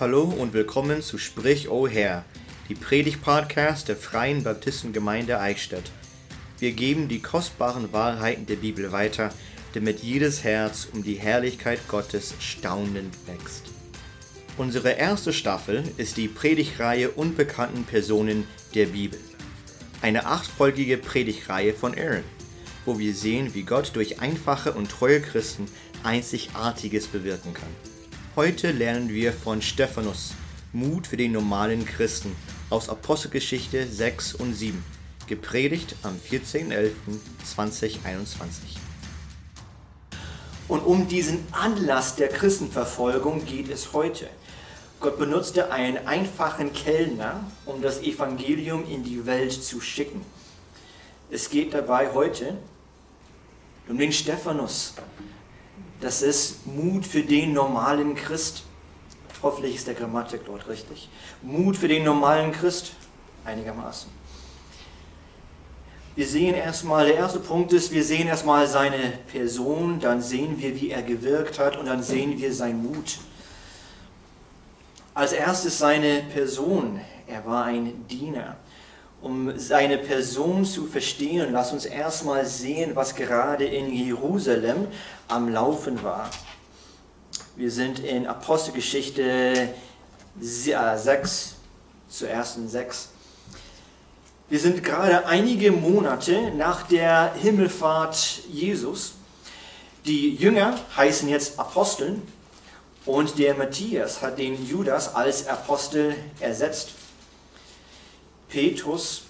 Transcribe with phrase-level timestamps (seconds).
[0.00, 2.24] Hallo und willkommen zu Sprich O Herr,
[2.70, 5.92] die Predigt-Podcast der Freien Baptistengemeinde Eichstätt.
[6.58, 9.28] Wir geben die kostbaren Wahrheiten der Bibel weiter,
[9.74, 13.64] damit jedes Herz um die Herrlichkeit Gottes staunend wächst.
[14.56, 19.20] Unsere erste Staffel ist die Predigreihe Unbekannten Personen der Bibel.
[20.00, 22.24] Eine achtfolgige Predigreihe von Aaron,
[22.86, 25.66] wo wir sehen, wie Gott durch einfache und treue Christen
[26.02, 27.99] Einzigartiges bewirken kann.
[28.36, 30.34] Heute lernen wir von Stephanus,
[30.72, 32.36] Mut für den normalen Christen,
[32.70, 34.84] aus Apostelgeschichte 6 und 7,
[35.26, 38.76] gepredigt am 14.11.2021.
[40.68, 44.28] Und um diesen Anlass der Christenverfolgung geht es heute.
[45.00, 50.24] Gott benutzte einen einfachen Kellner, um das Evangelium in die Welt zu schicken.
[51.32, 52.56] Es geht dabei heute
[53.88, 54.94] um den Stephanus,
[56.00, 58.64] das ist Mut für den normalen Christ.
[59.42, 61.08] Hoffentlich ist der Grammatik dort richtig.
[61.42, 62.92] Mut für den normalen Christ,
[63.44, 64.10] einigermaßen.
[66.16, 70.78] Wir sehen erstmal, der erste Punkt ist, wir sehen erstmal seine Person, dann sehen wir,
[70.78, 73.18] wie er gewirkt hat und dann sehen wir seinen Mut.
[75.14, 77.00] Als erstes seine Person.
[77.26, 78.56] Er war ein Diener
[79.22, 84.88] um seine Person zu verstehen, lass uns erstmal sehen, was gerade in Jerusalem
[85.28, 86.30] am Laufen war.
[87.56, 89.68] Wir sind in Apostelgeschichte
[90.40, 91.54] 6,
[92.08, 93.10] zur ersten 6.
[94.48, 99.12] Wir sind gerade einige Monate nach der Himmelfahrt Jesus.
[100.06, 102.22] Die Jünger heißen jetzt Aposteln
[103.04, 106.94] und der Matthias hat den Judas als Apostel ersetzt.
[108.50, 109.22] Petrus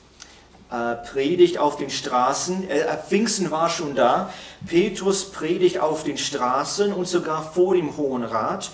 [0.71, 2.69] äh, predigt auf den Straßen.
[2.69, 4.33] Äh, Pfingsten war schon da.
[4.67, 8.71] Petrus predigt auf den Straßen und sogar vor dem Hohen Rat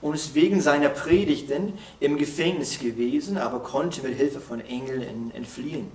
[0.00, 5.88] und ist wegen seiner Predigten im Gefängnis gewesen, aber konnte mit Hilfe von Engeln entfliehen.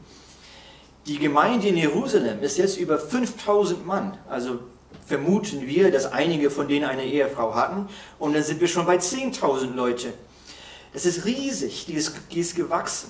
[1.07, 4.59] Die Gemeinde in Jerusalem ist jetzt über 5000 Mann, also
[5.05, 7.87] vermuten wir, dass einige von denen eine Ehefrau hatten,
[8.17, 10.13] und dann sind wir schon bei 10.000 Leute.
[10.93, 13.09] Es ist riesig, die ist, die ist gewachsen.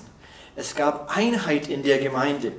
[0.58, 2.50] Es gab Einheit in der Gemeinde,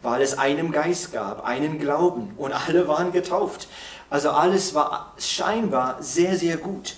[0.00, 3.68] weil es einen Geist gab, einen Glauben und alle waren getauft.
[4.08, 6.96] Also alles war scheinbar sehr, sehr gut.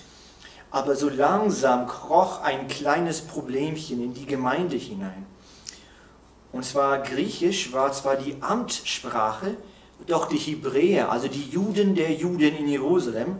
[0.71, 5.25] Aber so langsam kroch ein kleines Problemchen in die Gemeinde hinein.
[6.53, 9.57] Und zwar Griechisch war zwar die Amtssprache,
[10.05, 13.39] doch die Hebräer, also die Juden der Juden in Jerusalem,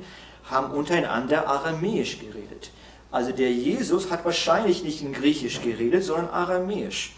[0.50, 2.72] haben untereinander Aramäisch geredet.
[3.12, 7.14] Also der Jesus hat wahrscheinlich nicht in Griechisch geredet, sondern Aramäisch.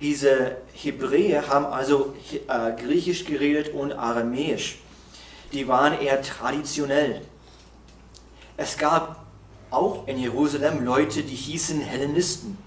[0.00, 2.14] Diese Hebräer haben also
[2.48, 4.78] äh, Griechisch geredet und Aramäisch.
[5.52, 7.22] Die waren eher traditionell.
[8.56, 9.24] Es gab
[9.70, 12.58] auch in Jerusalem Leute, die hießen Hellenisten.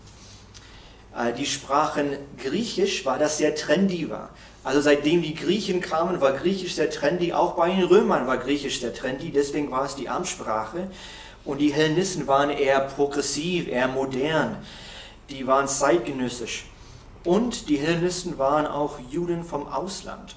[1.15, 4.29] Äh, die sprachen Griechisch, weil das sehr trendy war.
[4.63, 7.33] Also seitdem die Griechen kamen, war Griechisch sehr trendy.
[7.33, 9.31] Auch bei den Römern war Griechisch sehr trendy.
[9.31, 10.89] Deswegen war es die Amtssprache.
[11.47, 14.57] Und die Hellenisten waren eher progressiv, eher modern.
[15.29, 16.65] Die waren zeitgenössisch.
[17.23, 20.35] Und die Hellenisten waren auch Juden vom Ausland.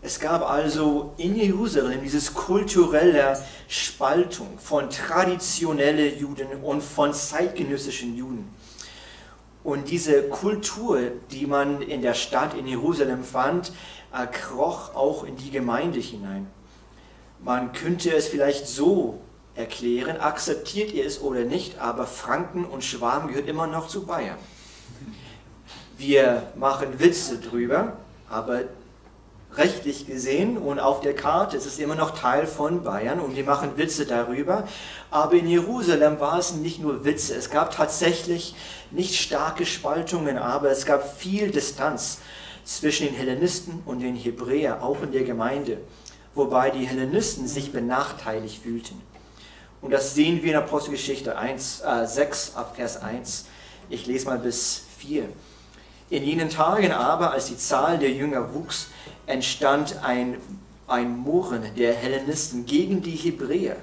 [0.00, 3.38] Es gab also in Jerusalem diese kulturelle
[3.68, 8.54] Spaltung von traditionellen Juden und von zeitgenössischen Juden.
[9.64, 13.70] Und diese Kultur, die man in der Stadt in Jerusalem fand,
[14.32, 16.46] kroch auch in die Gemeinde hinein.
[17.44, 19.20] Man könnte es vielleicht so
[19.56, 24.38] erklären, akzeptiert ihr es oder nicht, aber Franken und Schwaben gehört immer noch zu Bayern.
[25.98, 27.94] Wir machen Witze drüber,
[28.28, 28.64] aber
[29.54, 33.44] rechtlich gesehen und auf der Karte ist es immer noch Teil von Bayern und wir
[33.44, 34.68] machen Witze darüber.
[35.10, 38.54] Aber in Jerusalem war es nicht nur Witze, es gab tatsächlich
[38.90, 42.18] nicht starke Spaltungen, aber es gab viel Distanz
[42.64, 45.78] zwischen den Hellenisten und den Hebräern, auch in der Gemeinde,
[46.34, 49.00] wobei die Hellenisten sich benachteiligt fühlten.
[49.80, 53.46] Und das sehen wir in Apostelgeschichte 1, äh, 6 ab Vers 1.
[53.88, 55.28] Ich lese mal bis 4.
[56.08, 58.88] In jenen Tagen aber, als die Zahl der Jünger wuchs,
[59.26, 60.36] entstand ein,
[60.86, 63.76] ein Murren der Hellenisten gegen die Hebräer,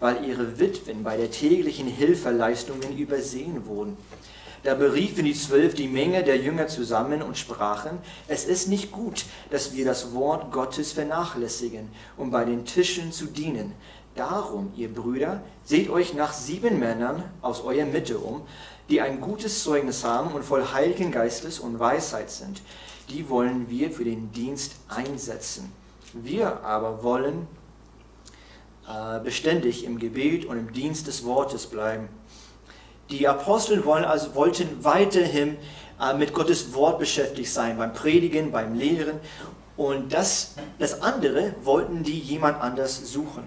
[0.00, 3.96] weil ihre Witwen bei der täglichen Hilfeleistungen übersehen wurden.
[4.64, 7.98] Da beriefen die Zwölf die Menge der Jünger zusammen und sprachen,
[8.28, 13.26] es ist nicht gut, dass wir das Wort Gottes vernachlässigen, um bei den Tischen zu
[13.26, 13.74] dienen.
[14.14, 18.42] Darum, ihr Brüder, seht euch nach sieben Männern aus eurer Mitte um,
[18.88, 22.62] die ein gutes Zeugnis haben und voll Heiligen Geistes und Weisheit sind.
[23.08, 25.72] Die wollen wir für den Dienst einsetzen.
[26.12, 27.48] Wir aber wollen
[28.88, 32.08] äh, beständig im Gebet und im Dienst des Wortes bleiben.
[33.10, 35.56] Die Apostel wollen also, wollten weiterhin
[36.00, 39.18] äh, mit Gottes Wort beschäftigt sein, beim Predigen, beim Lehren.
[39.76, 43.42] Und das, das andere wollten die jemand anders suchen.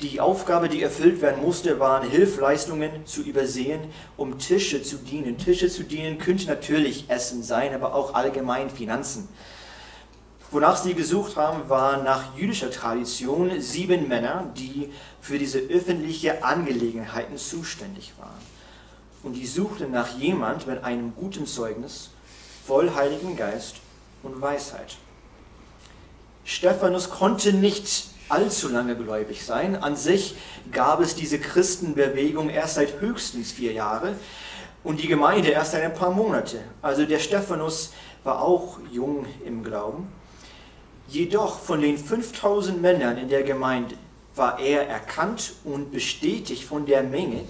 [0.00, 3.80] Die Aufgabe, die erfüllt werden musste, waren Hilfleistungen zu übersehen,
[4.16, 5.38] um Tische zu dienen.
[5.38, 9.28] Tische zu dienen könnte natürlich Essen sein, aber auch allgemein Finanzen.
[10.50, 17.38] Wonach sie gesucht haben, waren nach jüdischer Tradition sieben Männer, die für diese öffentlichen Angelegenheiten
[17.38, 18.54] zuständig waren.
[19.22, 22.10] Und die suchten nach jemand mit einem guten Zeugnis,
[22.66, 23.76] voll Heiligen Geist
[24.22, 24.96] und Weisheit.
[26.44, 29.76] Stephanus konnte nicht allzu lange gläubig sein.
[29.76, 30.34] An sich
[30.72, 34.16] gab es diese Christenbewegung erst seit höchstens vier Jahren
[34.82, 36.58] und die Gemeinde erst seit ein paar Monate.
[36.82, 37.92] Also der Stephanus
[38.24, 40.12] war auch jung im Glauben.
[41.06, 43.94] Jedoch von den 5000 Männern in der Gemeinde
[44.34, 47.42] war er erkannt und bestätigt von der Menge,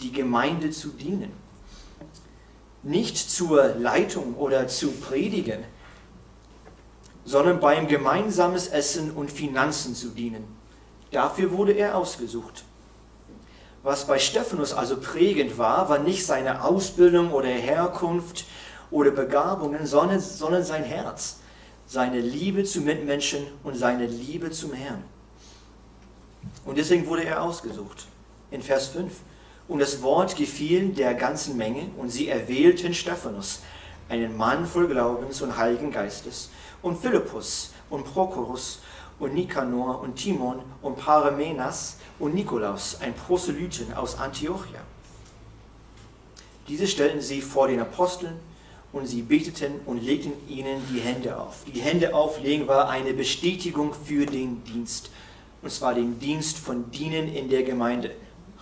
[0.00, 1.32] die Gemeinde zu dienen.
[2.82, 5.64] Nicht zur Leitung oder zu predigen,
[7.24, 10.44] sondern beim gemeinsames Essen und Finanzen zu dienen.
[11.10, 12.64] Dafür wurde er ausgesucht.
[13.82, 18.44] Was bei Stephanus also prägend war, war nicht seine Ausbildung oder Herkunft
[18.90, 21.38] oder Begabungen, sondern, sondern sein Herz,
[21.86, 25.02] seine Liebe zu Mitmenschen und seine Liebe zum Herrn.
[26.64, 28.06] Und deswegen wurde er ausgesucht.
[28.50, 29.12] In Vers 5.
[29.68, 33.60] Und das Wort gefiel der ganzen Menge und sie erwählten Stephanus,
[34.08, 36.50] einen Mann voll Glaubens und Heiligen Geistes,
[36.82, 38.80] und Philippus und Prochorus
[39.18, 44.80] und Nikanor und Timon und Paramenas und Nikolaus, ein Proselyten aus Antiochia.
[46.68, 48.34] Diese stellten sie vor den Aposteln
[48.92, 51.64] und sie beteten und legten ihnen die Hände auf.
[51.72, 55.10] Die Hände auflegen war eine Bestätigung für den Dienst,
[55.62, 58.12] und zwar den Dienst von Dienen in der Gemeinde.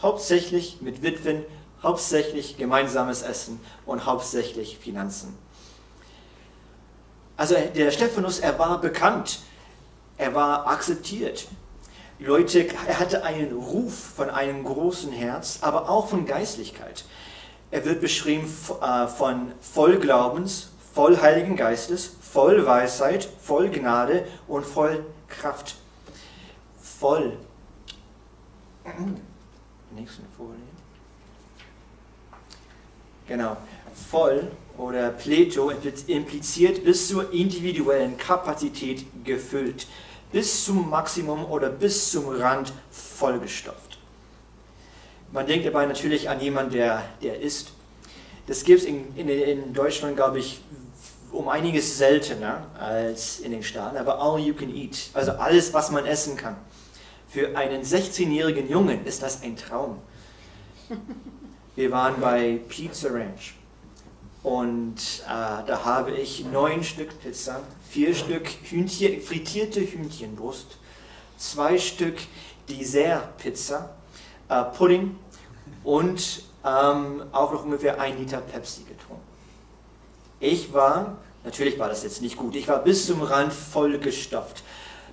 [0.03, 1.45] Hauptsächlich mit Witwen,
[1.83, 5.37] hauptsächlich gemeinsames Essen und hauptsächlich Finanzen.
[7.39, 9.39] Also der Stephanus, er war bekannt,
[10.17, 11.47] er war akzeptiert.
[12.19, 17.05] Leute, er hatte einen Ruf von einem großen Herz, aber auch von Geistlichkeit.
[17.71, 18.53] Er wird beschrieben
[18.83, 25.77] äh, von voll Glaubens, voll Heiligen Geistes, voll Weisheit, voll Gnade und voll Kraft.
[26.81, 27.37] Voll.
[29.95, 30.57] Nächste Folie.
[33.29, 33.57] Genau.
[34.11, 35.71] Voll oder Pleto
[36.07, 39.87] impliziert bis zur individuellen Kapazität gefüllt,
[40.33, 43.99] bis zum Maximum oder bis zum Rand vollgestopft.
[45.33, 47.73] Man denkt dabei natürlich an jemanden, der, der isst.
[48.47, 50.61] Das gibt es in, in, in Deutschland, glaube ich,
[51.33, 55.91] um einiges seltener als in den Staaten, aber all you can eat, also alles, was
[55.91, 56.57] man essen kann.
[57.29, 59.99] Für einen 16-jährigen Jungen ist das ein Traum.
[61.77, 63.58] Wir waren bei Pizza Ranch
[64.43, 64.97] und
[65.27, 70.79] äh, da habe ich neun Stück Pizza, vier Stück Hühnchen, frittierte Hühnchenbrust,
[71.37, 72.17] zwei Stück
[72.69, 73.97] Dessert-Pizza,
[74.49, 75.17] äh, Pudding
[75.83, 79.23] und ähm, auch noch ungefähr ein Liter Pepsi getrunken.
[80.41, 84.63] Ich war, natürlich war das jetzt nicht gut, ich war bis zum Rand vollgestopft.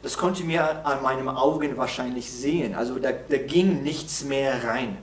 [0.04, 2.76] Das konnte mir an meinen Augen wahrscheinlich sehen.
[2.76, 5.00] Also da, da ging nichts mehr rein.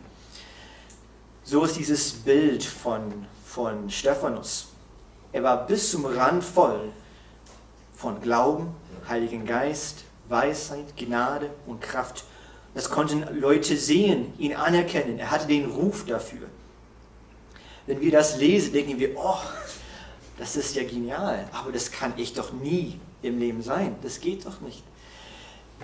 [1.43, 4.69] So ist dieses Bild von von Stephanus.
[5.33, 6.91] Er war bis zum Rand voll
[7.95, 8.75] von Glauben,
[9.09, 12.25] Heiligen Geist, Weisheit, Gnade und Kraft.
[12.75, 15.19] Das konnten Leute sehen, ihn anerkennen.
[15.19, 16.49] Er hatte den Ruf dafür.
[17.87, 19.37] Wenn wir das lesen, denken wir, oh,
[20.39, 23.97] das ist ja genial, aber das kann ich doch nie im Leben sein.
[24.03, 24.83] Das geht doch nicht.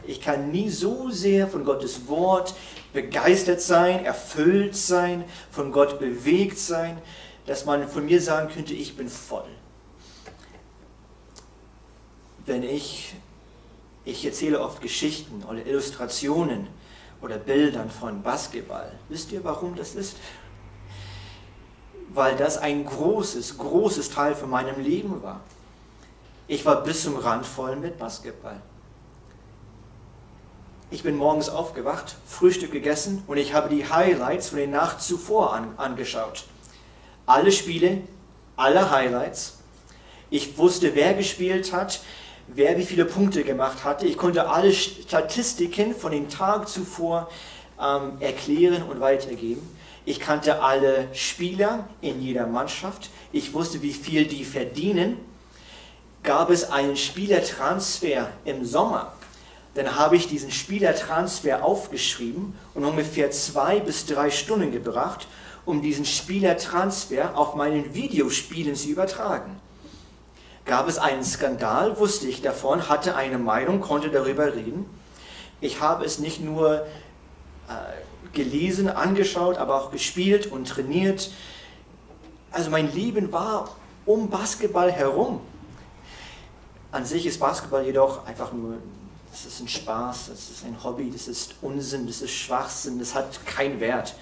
[0.07, 2.55] Ich kann nie so sehr von Gottes Wort
[2.95, 7.03] begeistert sein, erfüllt sein, von Gott bewegt sein,
[7.49, 9.49] dass man von mir sagen könnte, ich bin voll.
[12.45, 13.15] Wenn ich,
[14.05, 16.67] ich erzähle oft Geschichten oder Illustrationen
[17.23, 18.93] oder Bildern von Basketball.
[19.09, 20.19] Wisst ihr, warum das ist?
[22.11, 25.41] Weil das ein großes, großes Teil von meinem Leben war.
[26.49, 28.61] Ich war bis zum Rand voll mit Basketball.
[30.91, 35.55] Ich bin morgens aufgewacht, Frühstück gegessen und ich habe die Highlights von der Nacht zuvor
[35.55, 36.45] an, angeschaut
[37.29, 37.99] alle Spiele,
[38.57, 39.59] alle Highlights.
[40.31, 42.01] Ich wusste, wer gespielt hat,
[42.49, 44.07] wer wie viele Punkte gemacht hatte.
[44.07, 47.31] Ich konnte alle Statistiken von dem Tag zuvor
[47.81, 49.63] ähm, erklären und weitergeben.
[50.07, 53.11] Ich kannte alle Spieler in jeder Mannschaft.
[53.31, 55.19] Ich wusste, wie viel die verdienen.
[56.23, 59.13] Gab es einen Spielertransfer im Sommer,
[59.75, 65.29] Dann habe ich diesen Spielertransfer aufgeschrieben und ungefähr zwei bis drei Stunden gebracht,
[65.69, 69.61] um diesen Spielertransfer auf meinen Videospielen zu übertragen.
[70.65, 74.87] Gab es einen Skandal, wusste ich davon, hatte eine Meinung, konnte darüber reden.
[75.61, 76.87] Ich habe es nicht nur
[77.69, 77.75] äh,
[78.33, 81.31] gelesen, angeschaut, aber auch gespielt und trainiert.
[82.51, 85.43] Also mein Leben war um Basketball herum.
[86.93, 88.79] An sich ist Basketball jedoch einfach nur,
[89.31, 93.15] das ist ein Spaß, das ist ein Hobby, das ist Unsinn, das ist Schwachsinn, das
[93.15, 94.15] hat keinen Wert.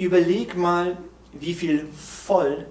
[0.00, 0.96] Überleg mal,
[1.34, 2.64] wie viel voll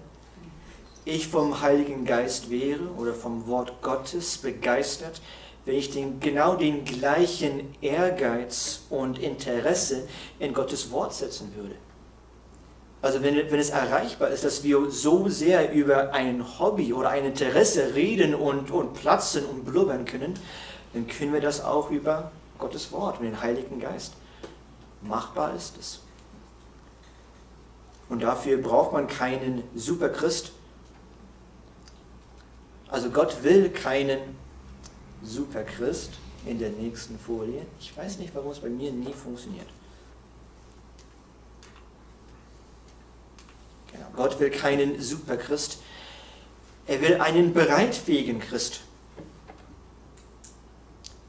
[1.05, 5.21] ich vom Heiligen Geist wäre oder vom Wort Gottes begeistert,
[5.63, 10.07] wenn ich den, genau den gleichen Ehrgeiz und Interesse
[10.39, 11.75] in Gottes Wort setzen würde.
[13.03, 17.25] Also wenn, wenn es erreichbar ist, dass wir so sehr über ein Hobby oder ein
[17.25, 20.33] Interesse reden und, und platzen und blubbern können,
[20.93, 24.13] dann können wir das auch über Gottes Wort, mit dem Heiligen Geist.
[25.03, 25.99] Machbar ist es.
[28.09, 30.51] Und dafür braucht man keinen Superchrist.
[32.89, 34.19] Also Gott will keinen
[35.23, 36.11] Superchrist
[36.45, 37.65] in der nächsten Folie.
[37.79, 39.67] Ich weiß nicht, warum es bei mir nie funktioniert.
[43.91, 44.07] Genau.
[44.15, 45.79] Gott will keinen Superchrist.
[46.87, 48.81] Er will einen bereitfähigen Christ.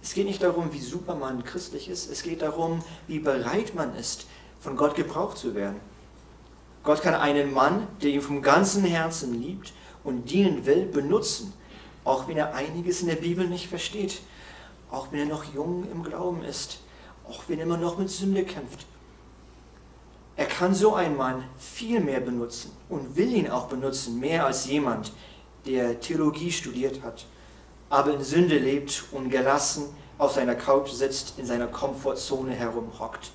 [0.02, 2.10] Es geht nicht darum, wie super man christlich ist.
[2.10, 4.26] Es geht darum, wie bereit man ist,
[4.60, 5.80] von Gott gebraucht zu werden.
[6.82, 9.72] Gott kann einen Mann, der ihn vom ganzen Herzen liebt
[10.02, 11.52] und dienen will, benutzen,
[12.04, 14.22] auch wenn er einiges in der Bibel nicht versteht,
[14.90, 16.80] auch wenn er noch jung im Glauben ist,
[17.28, 18.86] auch wenn er immer noch mit Sünde kämpft.
[20.36, 24.66] Er kann so einen Mann viel mehr benutzen und will ihn auch benutzen, mehr als
[24.66, 25.12] jemand,
[25.66, 27.26] der Theologie studiert hat,
[27.90, 29.84] aber in Sünde lebt und gelassen
[30.16, 33.32] auf seiner Couch sitzt, in seiner Komfortzone herumhockt.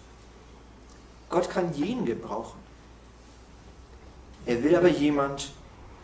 [1.29, 2.64] Gott kann jeden gebrauchen.
[4.45, 5.51] Er will aber jemand,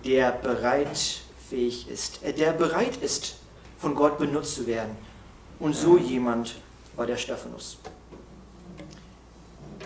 [0.04, 3.36] der bereitfähig ist, äh, der bereit ist,
[3.78, 4.96] von Gott benutzt zu werden.
[5.60, 6.56] Und so jemand
[6.96, 7.78] war der Stephanus.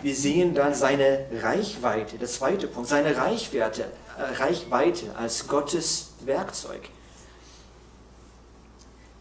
[0.02, 3.86] Wir sehen dann seine Reichweite, der zweite Punkt, seine Reichweite,
[4.18, 6.90] äh, Reichweite als Gottes Werkzeug.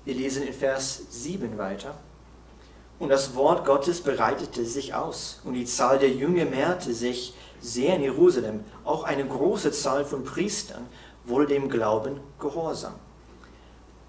[0.04, 1.94] Wir lesen in Vers 7 weiter.
[2.98, 7.96] Und das Wort Gottes bereitete sich aus, und die Zahl der Jünger mehrte sich sehr
[7.96, 8.64] in Jerusalem.
[8.84, 10.86] Auch eine große Zahl von Priestern
[11.24, 12.94] wurde dem Glauben gehorsam.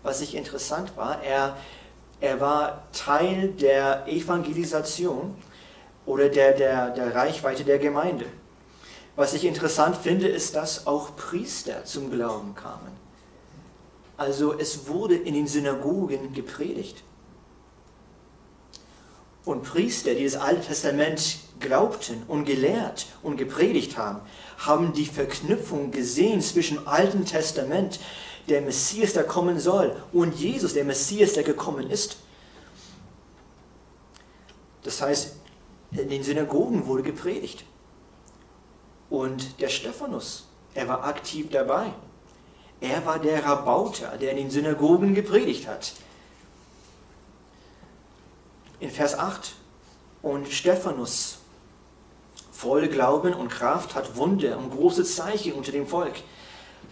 [0.03, 1.57] Was ich interessant war, er,
[2.19, 5.35] er war Teil der Evangelisation
[6.05, 8.25] oder der, der, der Reichweite der Gemeinde.
[9.15, 12.91] Was ich interessant finde, ist, dass auch Priester zum Glauben kamen.
[14.17, 17.03] Also es wurde in den Synagogen gepredigt.
[19.45, 24.21] Und Priester, die das Alte Testament glaubten und gelehrt und gepredigt haben,
[24.57, 27.99] haben die Verknüpfung gesehen zwischen Alten Testament,
[28.47, 32.17] der Messias, der kommen soll, und Jesus, der Messias, der gekommen ist.
[34.83, 35.35] Das heißt,
[35.91, 37.65] in den Synagogen wurde gepredigt.
[39.09, 41.91] Und der Stephanus, er war aktiv dabei.
[42.81, 45.93] Er war der Rabauter, der in den Synagogen gepredigt hat.
[48.79, 49.55] In Vers 8,
[50.21, 51.37] und Stephanus
[52.55, 56.13] voll Glauben und Kraft, hat Wunder und große Zeichen unter dem Volk.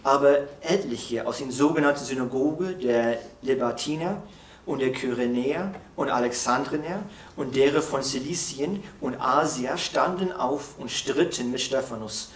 [0.04, 4.22] Aber etliche aus den sogenannten Synagoge der Lebatiner
[4.66, 7.04] und der Kyrenäer und Alexandriner
[7.38, 12.32] und derer von Silizien und Asia standen auf und stritten mit Stephanus.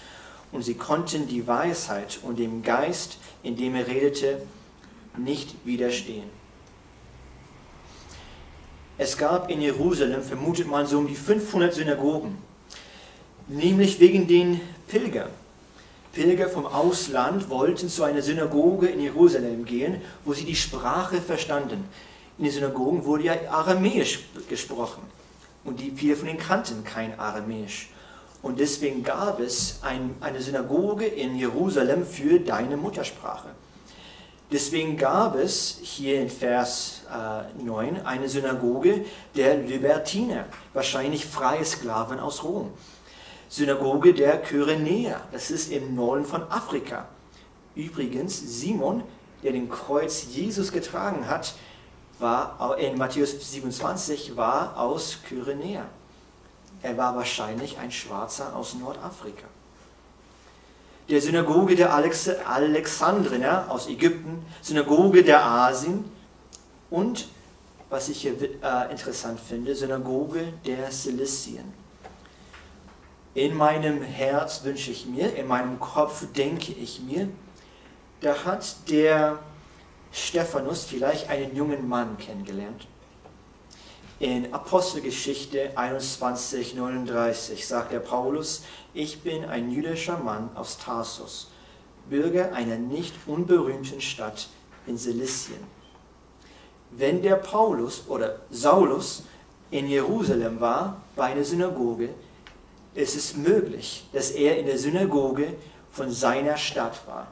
[0.53, 4.41] Und sie konnten die Weisheit und dem Geist, in dem er redete,
[5.17, 6.29] nicht widerstehen.
[8.97, 12.46] Es gab in Jerusalem, vermutet man, so um die 500 Synagogen
[13.47, 15.29] nämlich wegen den Pilgern.
[16.13, 21.87] Pilger vom Ausland wollten zu einer Synagoge in Jerusalem gehen, wo sie die Sprache verstanden.
[22.37, 25.03] In den Synagogen wurde ja Aramäisch gesprochen
[25.63, 27.89] und die viele von ihnen kannten kein Aramäisch.
[28.41, 33.49] Und deswegen gab es ein, eine Synagoge in Jerusalem für deine Muttersprache.
[34.51, 39.03] Deswegen gab es hier in Vers äh, 9 eine Synagoge
[39.35, 42.71] der Libertiner, wahrscheinlich freie Sklaven aus Rom.
[43.49, 45.21] Synagoge der Kyrenäer.
[45.31, 47.07] Das ist im Norden von Afrika.
[47.75, 49.03] Übrigens, Simon,
[49.43, 51.53] der den Kreuz Jesus getragen hat,
[52.19, 55.85] war in Matthäus 27 war aus Kyrenäa.
[56.81, 59.47] Er war wahrscheinlich ein Schwarzer aus Nordafrika.
[61.09, 66.05] Der Synagoge der Alex Alexandriner aus Ägypten, Synagoge der Asien
[66.89, 67.29] und
[67.89, 71.73] was ich hier äh, interessant finde, Synagoge der Silizien.
[73.37, 77.29] In meinem Herz wünsche ich mir, in meinem Kopf denke ich mir,
[78.19, 79.37] da hat der
[80.11, 82.87] Stephanus vielleicht einen jungen Mann kennengelernt.
[84.19, 88.63] In Apostelgeschichte 21, 39 sagt der Paulus,
[88.95, 91.51] ich bin ein jüdischer Mann aus Tarsus,
[92.09, 94.49] Bürger einer nicht unberühmten Stadt
[94.87, 95.59] in Silizien.
[96.89, 99.25] Wenn der Paulus oder Saulus
[99.69, 102.09] in Jerusalem war, bei einer Synagoge,
[102.97, 105.53] ist es möglich, dass er in der Synagoge
[105.91, 107.27] von seiner Stadt war.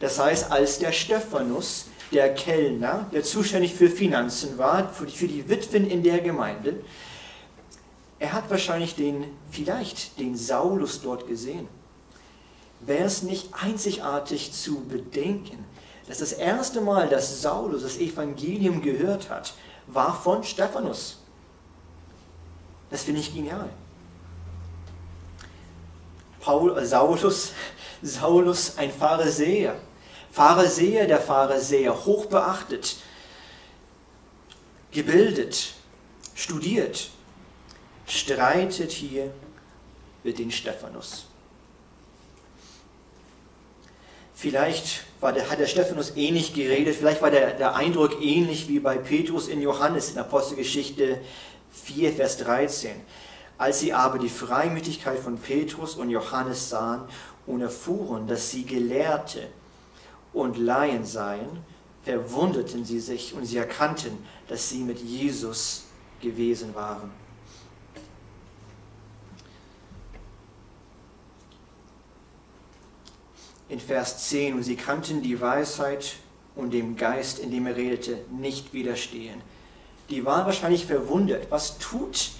[0.00, 5.28] Das heißt, als der Stephanus, der Kellner, der zuständig für Finanzen war, für die, für
[5.28, 6.80] die Witwen in der Gemeinde,
[8.18, 11.68] er hat wahrscheinlich den, vielleicht den Saulus dort gesehen.
[12.80, 15.64] Wäre es nicht einzigartig zu bedenken,
[16.06, 19.54] dass das erste Mal, dass Saulus das Evangelium gehört hat,
[19.86, 21.18] war von Stephanus.
[22.90, 23.70] Das finde ich genial.
[26.40, 27.52] Paul, äh, Saulus,
[28.02, 29.76] Saulus, ein Pharisäer,
[30.32, 32.96] Pharisäer der Pharisäer, hochbeachtet,
[34.90, 35.74] gebildet,
[36.34, 37.10] studiert,
[38.06, 39.32] streitet hier
[40.24, 41.26] mit den Stephanus.
[44.34, 48.96] Vielleicht der, hat der Stephanus ähnlich geredet, vielleicht war der, der Eindruck ähnlich wie bei
[48.96, 51.20] Petrus in Johannes in Apostelgeschichte
[51.72, 52.92] 4, Vers 13.
[53.60, 57.02] Als sie aber die Freimütigkeit von Petrus und Johannes sahen
[57.46, 59.48] und erfuhren, dass sie Gelehrte
[60.32, 61.62] und Laien seien,
[62.02, 64.16] verwunderten sie sich und sie erkannten,
[64.48, 65.84] dass sie mit Jesus
[66.22, 67.10] gewesen waren.
[73.68, 76.14] In Vers 10, und sie kannten die Weisheit
[76.56, 79.42] und dem Geist, in dem er redete, nicht widerstehen.
[80.08, 81.50] Die waren wahrscheinlich verwundert.
[81.50, 82.39] Was tut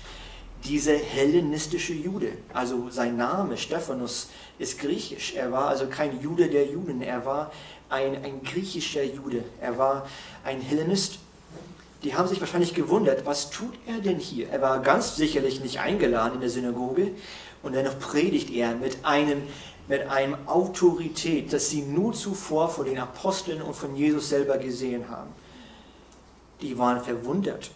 [0.65, 2.33] dieser hellenistische Jude?
[2.53, 5.35] Also sein Name, Stephanus, ist griechisch.
[5.35, 7.53] Er war also kein Jude der Juden, er war
[7.89, 10.07] ein, ein griechischer Jude, er war
[10.45, 11.19] ein Hellenist.
[12.03, 14.49] Die haben sich wahrscheinlich gewundert, was tut er denn hier?
[14.49, 17.11] Er war ganz sicherlich nicht eingeladen in der Synagoge
[17.63, 19.43] und dennoch predigt er mit einem
[19.91, 25.11] mit einem Autorität, das sie nur zuvor von den Aposteln und von Jesus selber gesehen
[25.11, 25.31] haben.
[26.63, 27.73] Die waren verwundert.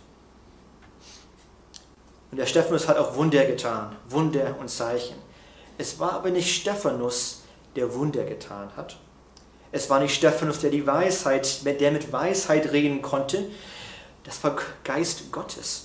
[2.34, 5.14] Und der Stephanus hat auch Wunder getan, Wunder und Zeichen.
[5.78, 7.42] Es war aber nicht Stephanus,
[7.76, 8.98] der Wunder getan hat,
[9.70, 13.48] es war nicht Stephanus, der die Weisheit, der mit Weisheit reden konnte.
[14.24, 15.84] Das war Geist Gottes.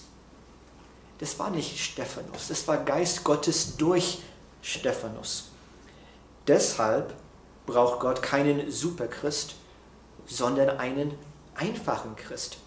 [1.19, 4.17] Das war nicht Stephanus, das war Geist Gottes durch
[4.63, 5.51] Stephanus.
[6.47, 7.13] Deshalb
[7.67, 9.53] braucht Gott keinen Superchrist,
[10.25, 11.13] sondern einen
[11.53, 12.57] einfachen Christ.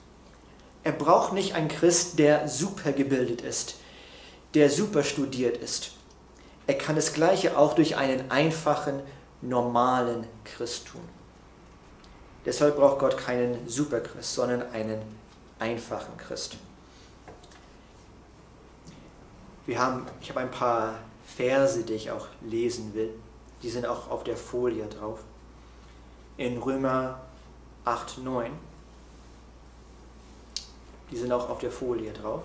[0.84, 3.76] Er braucht nicht einen Christ, der supergebildet ist,
[4.54, 5.92] der super studiert ist.
[6.66, 9.00] Er kann das Gleiche auch durch einen einfachen,
[9.40, 11.02] normalen Christ tun.
[12.44, 15.00] Deshalb braucht Gott keinen Superchrist, sondern einen
[15.58, 16.56] einfachen Christ.
[19.66, 23.10] Wir haben, ich habe ein paar Verse, die ich auch lesen will.
[23.62, 25.20] Die sind auch auf der Folie drauf.
[26.36, 27.20] In Römer
[27.84, 28.50] 8, 9.
[31.12, 32.42] Die sind auch auf der Folie drauf.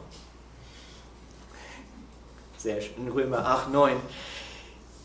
[2.58, 3.08] Sehr schön.
[3.08, 3.96] Römer 8, 9.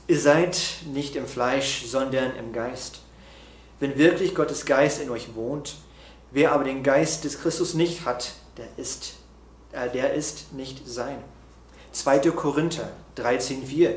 [0.09, 0.59] Ihr seid
[0.93, 3.01] nicht im Fleisch, sondern im Geist.
[3.79, 5.77] Wenn wirklich Gottes Geist in euch wohnt,
[6.33, 9.15] wer aber den Geist des Christus nicht hat, der ist,
[9.71, 11.23] äh, der ist nicht sein.
[11.93, 12.19] 2.
[12.33, 13.95] Korinther 13,4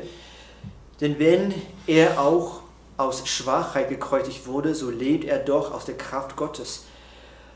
[1.00, 1.52] Denn wenn
[1.88, 2.60] er auch
[2.96, 6.84] aus Schwachheit gekreuzigt wurde, so lebt er doch aus der Kraft Gottes.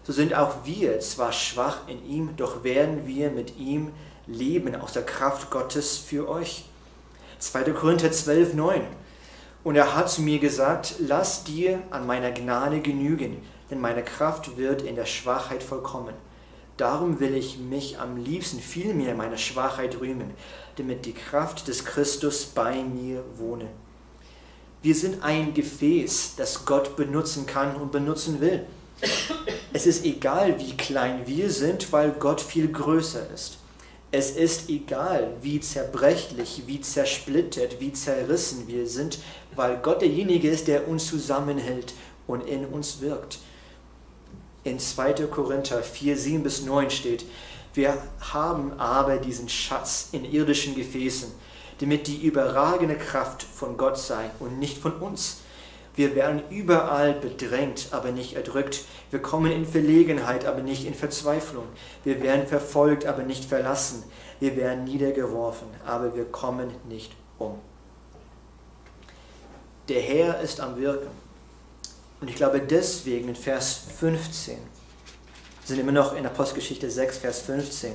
[0.02, 3.92] So sind auch wir zwar schwach in ihm, doch werden wir mit ihm
[4.26, 6.64] leben aus der Kraft Gottes für euch.
[7.38, 7.64] 2.
[7.72, 8.82] Korinther 12, 9.
[9.62, 14.56] Und er hat zu mir gesagt, lass dir an meiner Gnade genügen, denn meine Kraft
[14.56, 16.14] wird in der Schwachheit vollkommen.
[16.78, 20.30] Darum will ich mich am liebsten vielmehr meiner Schwachheit rühmen,
[20.76, 23.66] damit die Kraft des Christus bei mir wohne.
[24.80, 28.64] Wir sind ein Gefäß, das Gott benutzen kann und benutzen will.
[29.72, 33.58] Es ist egal, wie klein wir sind, weil Gott viel größer ist.
[34.10, 39.20] Es ist egal, wie zerbrechlich, wie zersplittert, wie zerrissen wir sind,
[39.54, 41.94] weil Gott derjenige ist, der uns zusammenhält
[42.26, 43.38] und in uns wirkt.
[44.64, 45.12] In 2.
[45.28, 47.24] Korinther 4, 7 bis 9 steht,
[47.72, 47.96] wir
[48.32, 51.30] haben aber diesen Schatz in irdischen Gefäßen,
[51.78, 55.39] damit die überragende Kraft von Gott sei und nicht von uns.
[55.96, 58.84] Wir werden überall bedrängt, aber nicht erdrückt.
[59.10, 61.64] Wir kommen in Verlegenheit, aber nicht in Verzweiflung.
[62.04, 64.04] Wir werden verfolgt, aber nicht verlassen.
[64.38, 67.58] Wir werden niedergeworfen, aber wir kommen nicht um.
[69.88, 71.10] Der Herr ist am Wirken.
[72.20, 74.62] Und ich glaube deswegen in Vers 15, wir
[75.64, 77.94] sind immer noch in Apostelgeschichte 6, Vers 15,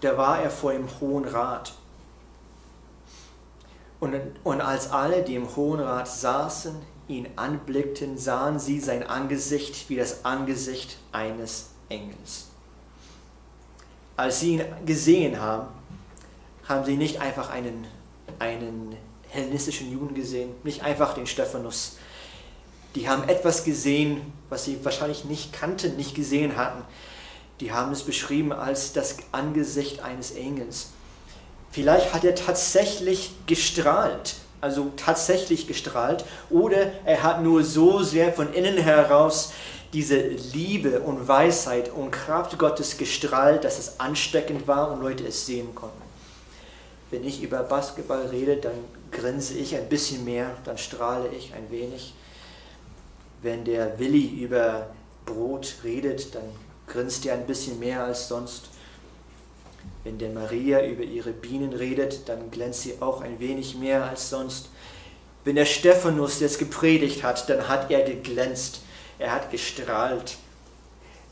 [0.00, 1.72] da war er vor dem Hohen Rat.
[4.00, 6.74] Und, und als alle, die im Hohen Rat saßen,
[7.08, 12.46] ihn anblickten, sahen sie sein Angesicht wie das Angesicht eines Engels.
[14.16, 15.68] Als sie ihn gesehen haben,
[16.68, 17.86] haben sie nicht einfach einen,
[18.38, 18.96] einen
[19.28, 21.98] hellenistischen Juden gesehen, nicht einfach den Stephanus.
[22.94, 26.82] Die haben etwas gesehen, was sie wahrscheinlich nicht kannten, nicht gesehen hatten.
[27.60, 30.90] Die haben es beschrieben als das Angesicht eines Engels.
[31.70, 38.52] Vielleicht hat er tatsächlich gestrahlt, also tatsächlich gestrahlt, oder er hat nur so sehr von
[38.54, 39.52] innen heraus
[39.92, 45.44] diese Liebe und Weisheit und Kraft Gottes gestrahlt, dass es ansteckend war und Leute es
[45.44, 46.02] sehen konnten.
[47.10, 48.72] Wenn ich über Basketball rede, dann
[49.12, 52.14] grinse ich ein bisschen mehr, dann strahle ich ein wenig.
[53.42, 54.86] Wenn der Willi über
[55.26, 56.44] Brot redet, dann
[56.86, 58.70] grinst er ein bisschen mehr als sonst.
[60.04, 64.30] Wenn der Maria über ihre Bienen redet, dann glänzt sie auch ein wenig mehr als
[64.30, 64.68] sonst.
[65.44, 68.80] Wenn der Stephanus jetzt gepredigt hat, dann hat er geglänzt,
[69.18, 70.36] er hat gestrahlt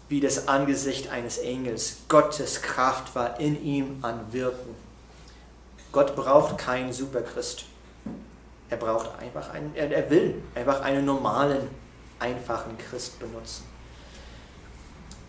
[0.08, 1.98] wie das Angesicht eines Engels.
[2.08, 4.74] Gottes Kraft war in ihm an Wirken.
[5.90, 7.64] Gott braucht keinen Superchrist.
[8.68, 11.68] Er braucht einfach einen, er, er will einfach einen normalen,
[12.18, 13.64] einfachen Christ benutzen.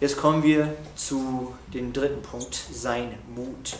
[0.04, 3.78] Jetzt kommen wir zu dem dritten Punkt, sein Mut,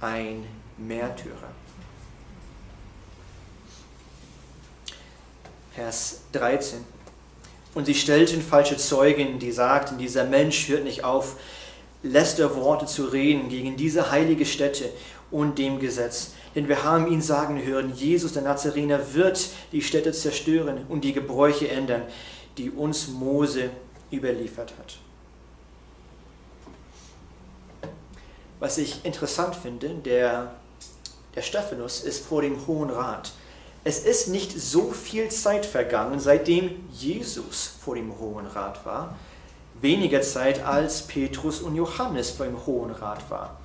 [0.00, 0.44] ein
[0.76, 1.52] Märtyrer.
[5.72, 6.80] Vers 13.
[7.76, 11.36] Und sie stellten falsche Zeugen, die sagten, dieser Mensch hört nicht auf,
[12.02, 14.90] Lästerworte zu reden gegen diese heilige Stätte
[15.30, 16.32] und dem Gesetz.
[16.56, 21.12] Denn wir haben ihn sagen hören, Jesus der Nazarener wird die Städte zerstören und die
[21.12, 22.02] Gebräuche ändern,
[22.58, 23.70] die uns Mose
[24.10, 24.98] überliefert hat.
[28.60, 30.52] Was ich interessant finde, der,
[31.34, 33.32] der Stephanus ist vor dem Hohen Rat.
[33.84, 39.16] Es ist nicht so viel Zeit vergangen, seitdem Jesus vor dem Hohen Rat war.
[39.80, 43.58] Weniger Zeit als Petrus und Johannes vor dem Hohen Rat war.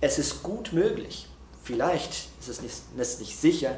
[0.00, 1.26] Es ist gut möglich,
[1.62, 3.76] vielleicht ist es nicht, ist nicht sicher,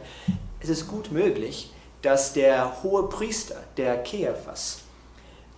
[0.60, 4.82] es ist gut möglich, dass der hohe Priester, der Keaphas,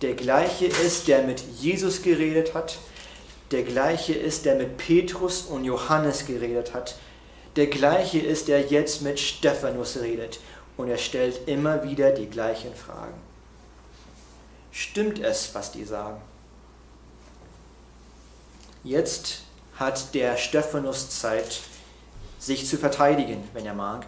[0.01, 2.79] der gleiche ist, der mit Jesus geredet hat,
[3.53, 6.95] der gleiche ist, der mit Petrus und Johannes geredet hat,
[7.55, 10.39] der gleiche ist, der jetzt mit Stephanus redet
[10.75, 13.13] und er stellt immer wieder die gleichen Fragen.
[14.71, 16.19] Stimmt es, was die sagen?
[18.83, 19.43] Jetzt
[19.75, 21.61] hat der Stephanus Zeit,
[22.39, 24.07] sich zu verteidigen, wenn er mag.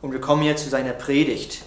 [0.00, 1.62] Und wir kommen jetzt zu seiner Predigt.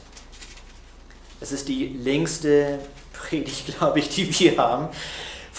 [1.42, 2.80] Es ist die längste
[3.12, 4.88] Predigt, glaube ich, die wir haben.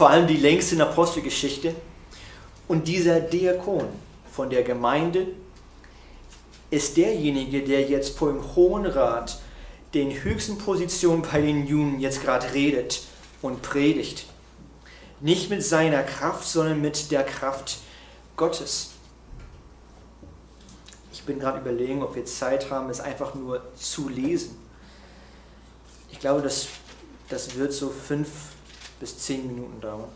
[0.01, 1.75] Vor allem die längste in Apostelgeschichte.
[2.69, 3.87] Und dieser Diakon
[4.33, 5.27] von der Gemeinde
[6.71, 9.43] ist derjenige, der jetzt vor dem Hohen Rat
[9.93, 13.03] den höchsten Positionen bei den Juden jetzt gerade redet
[13.43, 14.25] und predigt.
[15.21, 17.81] Nicht mit seiner Kraft, sondern mit der Kraft
[18.39, 18.93] Gottes.
[21.13, 24.57] Ich bin gerade überlegen, ob wir Zeit haben, es einfach nur zu lesen.
[26.11, 26.69] Ich glaube, das,
[27.29, 28.31] das wird so fünf
[29.01, 30.09] bis zehn Minuten dauern.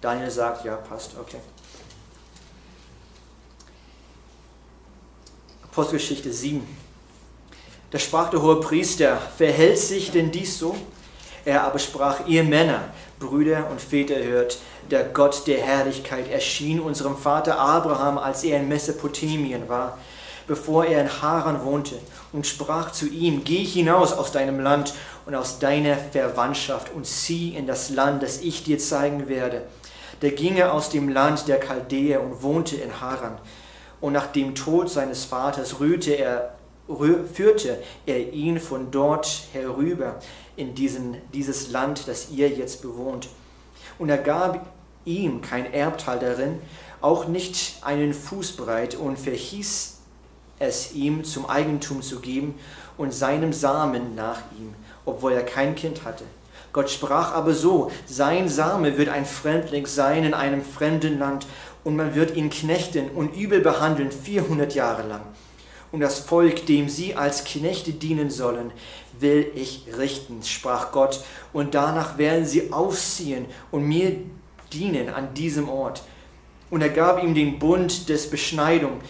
[0.00, 1.38] Daniel sagt, ja, passt, okay.
[5.64, 6.66] Apostelgeschichte 7.
[7.90, 10.76] Da sprach der hohe Priester, verhält sich denn dies so?
[11.44, 14.58] Er aber sprach, ihr Männer, Brüder und Väter hört,
[14.90, 19.98] der Gott der Herrlichkeit erschien unserem Vater Abraham, als er in Mesopotamien war,
[20.46, 21.98] bevor er in Haran wohnte,
[22.32, 24.94] und sprach zu ihm, geh hinaus aus deinem Land
[25.26, 29.62] und aus deiner Verwandtschaft und zieh in das Land, das ich dir zeigen werde.
[30.20, 33.38] Der ging er aus dem Land der Chaldäer und wohnte in Haran.
[34.00, 36.54] Und nach dem Tod seines Vaters rührte er,
[37.32, 40.18] führte er ihn von dort herüber
[40.56, 43.28] in diesen, dieses Land, das ihr jetzt bewohnt.
[43.98, 44.66] Und er gab
[45.04, 46.58] ihm kein Erbteil darin,
[47.00, 49.98] auch nicht einen Fußbreit, und verhieß
[50.58, 52.54] es ihm zum Eigentum zu geben
[52.96, 56.24] und seinem Samen nach ihm, obwohl er kein Kind hatte.
[56.72, 61.46] Gott sprach aber so, sein Same wird ein Fremdling sein in einem fremden Land,
[61.84, 65.22] und man wird ihn knechten und übel behandeln 400 Jahre lang.
[65.92, 68.72] und das Volk, dem sie als Knechte dienen sollen,
[69.20, 71.20] will ich richten, sprach Gott,
[71.52, 74.16] und danach werden sie aufziehen und mir
[74.72, 76.02] dienen an diesem Ort.
[76.70, 79.00] Und er gab ihm den Bund des Beschneidung,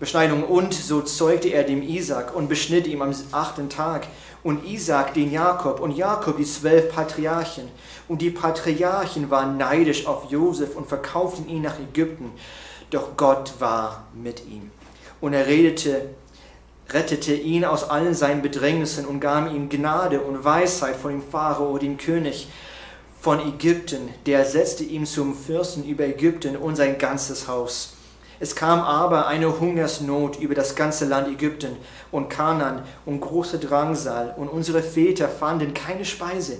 [0.00, 4.08] Beschneidung und so zeugte er dem Isaac und beschnitt ihm am achten Tag
[4.42, 7.68] und Isaac den Jakob und Jakob die zwölf Patriarchen.
[8.08, 12.32] Und die Patriarchen waren neidisch auf Josef und verkauften ihn nach Ägypten.
[12.90, 14.70] Doch Gott war mit ihm.
[15.20, 16.10] Und er redete,
[16.90, 21.78] rettete ihn aus allen seinen Bedrängnissen und gab ihm Gnade und Weisheit von dem Pharao,
[21.78, 22.48] dem König
[23.20, 24.10] von Ägypten.
[24.26, 27.93] Der setzte ihn zum Fürsten über Ägypten und sein ganzes Haus.
[28.44, 31.78] Es kam aber eine Hungersnot über das ganze Land Ägypten
[32.12, 36.58] und Kanan und große Drangsal, und unsere Väter fanden keine Speise.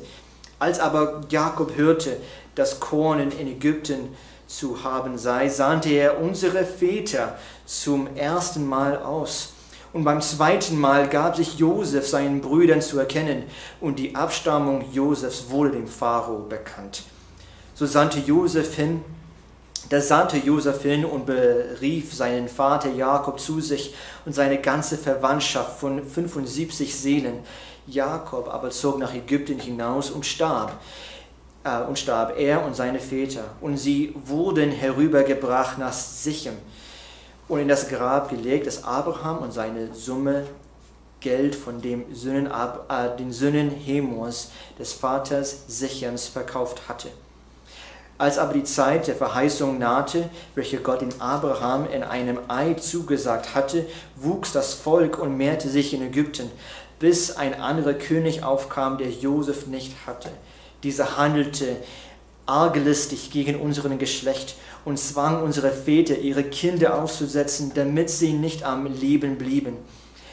[0.58, 2.16] Als aber Jakob hörte,
[2.54, 4.16] dass Korn in Ägypten
[4.46, 9.52] zu haben sei, sandte er unsere Väter zum ersten Mal aus.
[9.92, 13.42] Und beim zweiten Mal gab sich Josef seinen Brüdern zu erkennen,
[13.82, 17.02] und die Abstammung Josefs wurde dem Pharao bekannt.
[17.74, 19.04] So sandte Josef hin,
[19.90, 23.94] da sandte Josef hin und berief seinen Vater Jakob zu sich
[24.24, 27.40] und seine ganze Verwandtschaft von 75 Seelen.
[27.86, 30.72] Jakob aber zog nach Ägypten hinaus und starb
[31.64, 33.44] äh, und starb er und seine Väter.
[33.60, 36.54] Und sie wurden herübergebracht nach Sichem
[37.48, 40.46] und in das Grab gelegt, das Abraham und seine Summe
[41.20, 47.08] Geld von dem Söhnen, äh, den Söhnen Hemors, des Vaters Sichems, verkauft hatte.
[48.16, 53.56] Als aber die Zeit der Verheißung nahte, welche Gott in Abraham in einem Eid zugesagt
[53.56, 56.50] hatte, wuchs das Volk und mehrte sich in Ägypten,
[57.00, 60.30] bis ein anderer König aufkam, der Josef nicht hatte.
[60.84, 61.76] Dieser handelte
[62.46, 68.86] argelistig gegen unseren Geschlecht und zwang unsere Väter, ihre Kinder auszusetzen, damit sie nicht am
[68.86, 69.78] Leben blieben.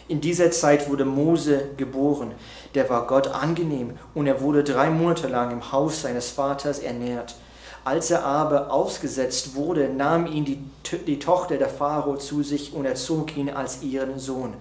[0.07, 2.33] In dieser Zeit wurde Mose geboren,
[2.75, 7.35] der war Gott angenehm und er wurde drei Monate lang im Haus seines Vaters ernährt.
[7.83, 10.59] Als er aber ausgesetzt wurde, nahm ihn die,
[11.07, 14.53] die Tochter der Pharao zu sich und erzog ihn als ihren Sohn.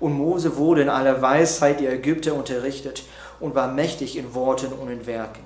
[0.00, 3.04] Und Mose wurde in aller Weisheit der Ägypter unterrichtet
[3.40, 5.42] und war mächtig in Worten und in Werken.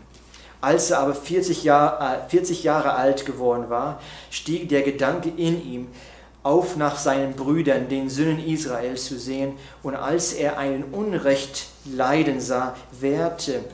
[0.61, 5.65] Als er aber 40, Jahr, 40 äh, Jahre alt geworden war, stieg der Gedanke in
[5.65, 5.89] ihm
[6.43, 9.55] auf, nach seinen Brüdern, den Söhnen Israels, zu sehen.
[9.83, 13.65] Und als er einen Unrecht leiden sah, wehrte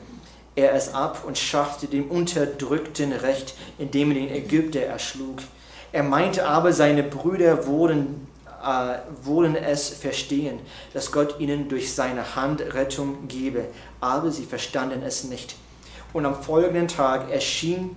[0.59, 5.39] er es ab und schaffte dem Unterdrückten Recht, indem er den Ägypter erschlug.
[5.91, 8.27] Er meinte aber, seine Brüder wurden
[8.61, 10.59] äh, wollen es verstehen,
[10.93, 13.65] dass Gott ihnen durch seine Hand Rettung gebe,
[14.01, 15.55] aber sie verstanden es nicht.
[16.11, 17.95] Und am folgenden Tag erschien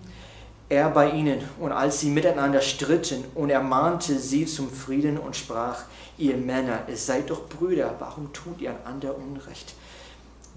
[0.68, 5.34] er bei ihnen, und als sie miteinander stritten, und er mahnte sie zum Frieden und
[5.34, 5.82] sprach,
[6.16, 9.74] ihr Männer, ihr seid doch Brüder, warum tut ihr einander Unrecht?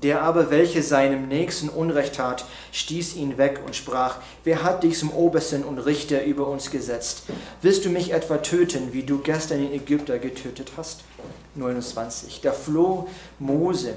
[0.03, 4.99] Der aber, welcher seinem Nächsten Unrecht tat, stieß ihn weg und sprach, wer hat dich
[4.99, 7.23] zum Obersten und Richter über uns gesetzt?
[7.61, 11.05] Willst du mich etwa töten, wie du gestern den Ägypter getötet hast?
[11.55, 12.41] 29.
[12.41, 13.07] Da floh
[13.39, 13.93] Mose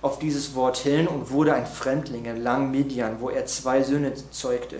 [0.00, 4.12] auf dieses Wort hin und wurde ein Fremdling in Lang Midian, wo er zwei Söhne
[4.30, 4.76] zeugte.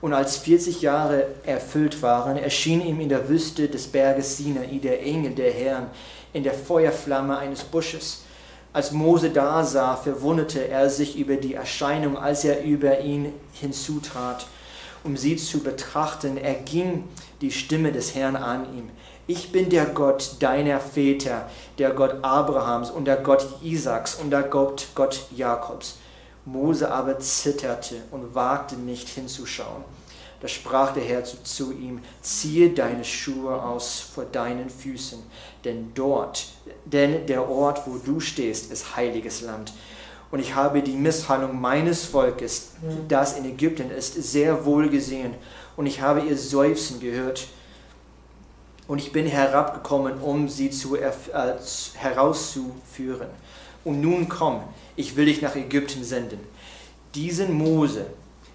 [0.00, 5.02] Und als 40 Jahre erfüllt waren, erschien ihm in der Wüste des Berges Sinai der
[5.02, 5.90] Engel der Herrn
[6.32, 8.25] in der Feuerflamme eines Busches
[8.76, 14.46] als Mose da sah, verwunderte er sich über die Erscheinung, als er über ihn hinzutrat,
[15.02, 16.36] um sie zu betrachten.
[16.36, 17.04] Er ging
[17.40, 18.90] die Stimme des Herrn an ihm.
[19.26, 24.42] Ich bin der Gott deiner Väter, der Gott Abrahams und der Gott Isaaks und der
[24.42, 25.96] Gott, Gott Jakobs.
[26.44, 29.84] Mose aber zitterte und wagte nicht hinzuschauen.
[30.40, 35.18] Da sprach der Herr zu, zu, ihm, ziehe deine Schuhe aus vor deinen Füßen,
[35.64, 36.46] denn dort,
[36.84, 39.72] denn der Ort, wo du stehst, ist heiliges Land.
[40.30, 42.72] Und ich habe die Misshandlung meines Volkes,
[43.08, 45.34] das in Ägypten ist, sehr wohl gesehen.
[45.76, 47.46] Und ich habe ihr Seufzen gehört.
[48.88, 51.12] Und ich bin herabgekommen, um sie zu, äh,
[51.94, 53.28] herauszuführen.
[53.84, 54.62] Und nun komm,
[54.96, 56.40] ich will dich nach Ägypten senden.
[57.14, 58.06] Diesen Mose,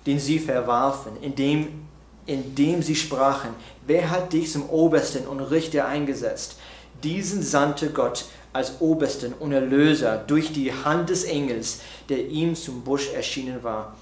[0.06, 1.86] den sie verwarfen, indem,
[2.26, 3.52] indem sie sprachen,
[3.88, 6.58] wer hat dich zum Obersten und Richter eingesetzt?
[7.04, 12.84] Diesen sandte Gott als Obersten und Erlöser durch die Hand des Engels, der ihm zum
[12.84, 13.96] Busch erschienen war.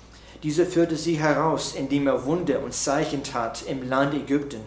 [0.44, 4.62] Dieser führte sie heraus, indem er Wunder und Zeichen tat im Land Ägypten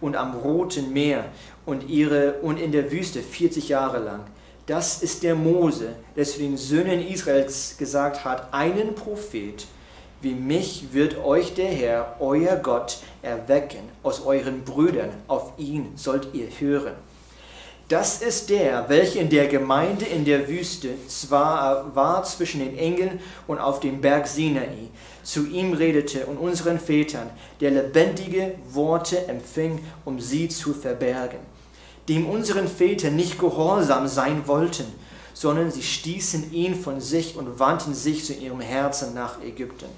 [0.00, 1.26] und am Roten Meer
[1.66, 4.24] und, ihre, und in der Wüste 40 Jahre lang.
[4.66, 9.66] Das ist der Mose, der zu den Söhnen Israels gesagt hat, einen Prophet,
[10.22, 16.28] wie mich wird euch der Herr, euer Gott, erwecken aus euren Brüdern, auf ihn sollt
[16.34, 16.94] ihr hören.
[17.90, 23.18] Das ist der, welcher in der Gemeinde in der Wüste zwar war zwischen den Engeln
[23.48, 24.90] und auf dem Berg Sinai,
[25.24, 27.28] zu ihm redete und unseren Vätern,
[27.60, 31.40] der lebendige Worte empfing, um sie zu verbergen,
[32.08, 34.84] dem unseren Väter nicht gehorsam sein wollten,
[35.34, 39.88] sondern sie stießen ihn von sich und wandten sich zu ihrem Herzen nach Ägypten,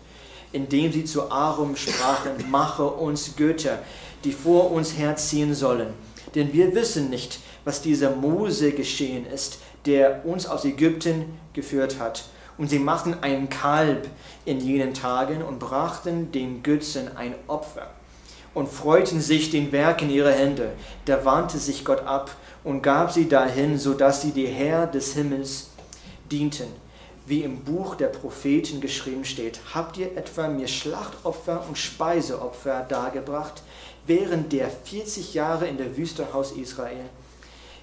[0.50, 3.80] indem sie zu Arum sprachen, mache uns Götter,
[4.24, 5.92] die vor uns herziehen sollen.
[6.34, 12.24] Denn wir wissen nicht, was dieser Mose geschehen ist, der uns aus Ägypten geführt hat.
[12.58, 14.08] Und sie machten einen Kalb
[14.44, 17.88] in jenen Tagen und brachten den Götzen ein Opfer
[18.54, 20.72] und freuten sich den Werken ihrer Hände.
[21.04, 22.30] Da wandte sich Gott ab
[22.64, 25.70] und gab sie dahin, so dass sie die Herr des Himmels
[26.30, 26.68] dienten.
[27.24, 33.62] Wie im Buch der Propheten geschrieben steht, habt ihr etwa mir Schlachtopfer und Speiseopfer dargebracht,
[34.06, 37.08] während der 40 Jahre in der Wüste Haus Israel?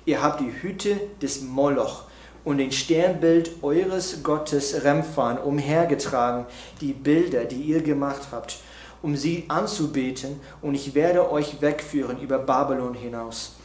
[0.06, 2.04] Ihr habt die Hüte des Moloch
[2.44, 6.46] und den Sternbild eures Gottes Remphan umhergetragen,
[6.82, 8.58] die Bilder, die ihr gemacht habt,
[9.02, 13.56] um sie anzubeten, und ich werde euch wegführen über Babylon hinaus.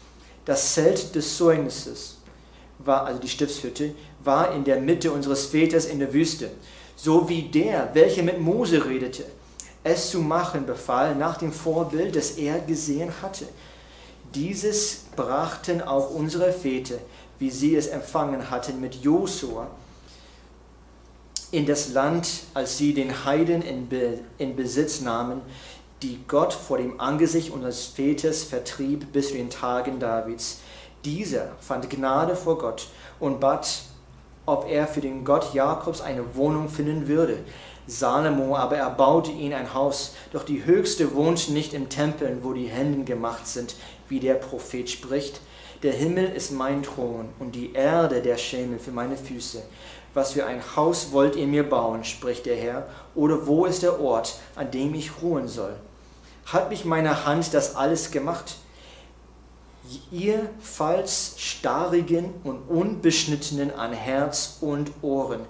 [0.45, 2.19] Das Zelt des Zeugnisses
[2.79, 6.51] war, also die Stiftshütte, war in der Mitte unseres Väters in der Wüste,
[6.97, 9.25] so wie der, welcher mit Mose redete,
[9.83, 13.47] es zu machen befahl, nach dem Vorbild, das er gesehen hatte.
[14.35, 16.97] Dieses brachten auch unsere Väter,
[17.39, 19.69] wie sie es empfangen hatten mit Josua,
[21.51, 25.41] in das Land, als sie den Heiden in, Be in Besitz nahmen,
[26.03, 30.59] die Gott vor dem Angesicht unseres Vaters vertrieb bis zu den Tagen Davids.
[31.05, 32.89] Dieser fand Gnade vor Gott
[33.21, 33.83] und bat,
[34.47, 37.39] ob er für den Gott Jakobs eine Wohnung finden würde.
[37.87, 42.69] Salomo aber erbaute ihn ein Haus, doch die Höchste wohnt nicht im Tempel, wo die
[42.69, 43.77] Hände gemacht sind,
[44.09, 45.41] wie der Prophet spricht.
[45.83, 49.63] Der Himmel ist mein Thron und die Erde der Schemel für meine Füße.
[50.15, 54.01] Was für ein Haus wollt ihr mir bauen, spricht der Herr, oder wo ist der
[54.01, 55.75] Ort, an dem ich ruhen soll?
[56.47, 58.57] Hat mich meine Hand das alles gemacht?
[60.11, 65.41] Ihr falls starrigen und unbeschnittenen an Herz und Ohren,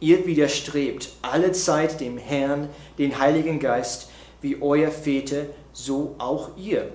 [0.00, 4.08] ihr widerstrebt alle Zeit dem Herrn, den Heiligen Geist,
[4.40, 6.90] wie euer Väter, so auch ihr.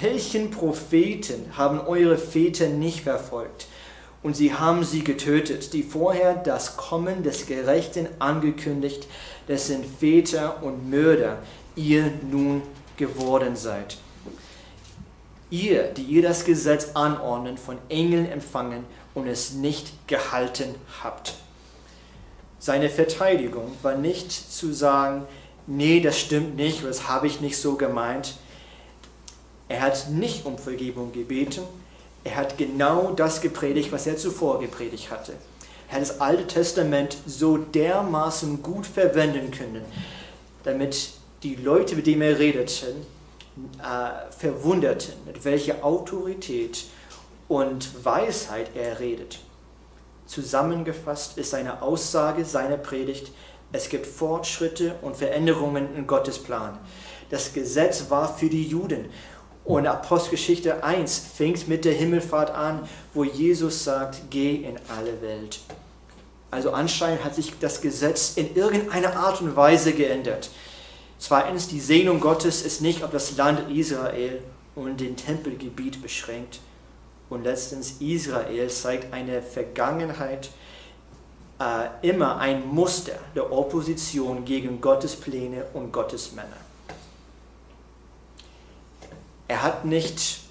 [0.00, 3.66] Welchen Propheten haben eure Väter nicht verfolgt?
[4.22, 9.06] Und sie haben sie getötet, die vorher das Kommen des Gerechten angekündigt,
[9.48, 11.38] dessen Väter und Mörder
[11.74, 12.62] ihr nun
[12.96, 13.96] geworden seid.
[15.50, 21.34] Ihr, die ihr das Gesetz anordnen, von Engeln empfangen und es nicht gehalten habt.
[22.58, 25.26] Seine Verteidigung war nicht zu sagen,
[25.66, 28.34] nee, das stimmt nicht, das habe ich nicht so gemeint.
[29.70, 31.62] Er hat nicht um Vergebung gebeten,
[32.24, 35.34] er hat genau das gepredigt, was er zuvor gepredigt hatte.
[35.88, 39.84] Er hat das Alte Testament so dermaßen gut verwenden können,
[40.64, 41.10] damit
[41.44, 42.96] die Leute, mit denen er redete,
[43.78, 46.86] äh, verwunderten, mit welcher Autorität
[47.46, 49.38] und Weisheit er redet.
[50.26, 53.30] Zusammengefasst ist seine Aussage, seine Predigt,
[53.70, 56.76] es gibt Fortschritte und Veränderungen in Gottes Plan.
[57.30, 59.08] Das Gesetz war für die Juden
[59.76, 65.60] und Apostelgeschichte 1 fängt mit der Himmelfahrt an, wo Jesus sagt, geh in alle Welt.
[66.50, 70.50] Also anscheinend hat sich das Gesetz in irgendeiner Art und Weise geändert.
[71.18, 74.42] Zweitens, die Segnung Gottes ist nicht auf das Land Israel
[74.74, 76.60] und den Tempelgebiet beschränkt.
[77.28, 80.50] Und letztens, Israel zeigt eine Vergangenheit,
[81.60, 86.69] äh, immer ein Muster der Opposition gegen Gottes Pläne und Gottes Männer.
[89.50, 90.42] Er hat nicht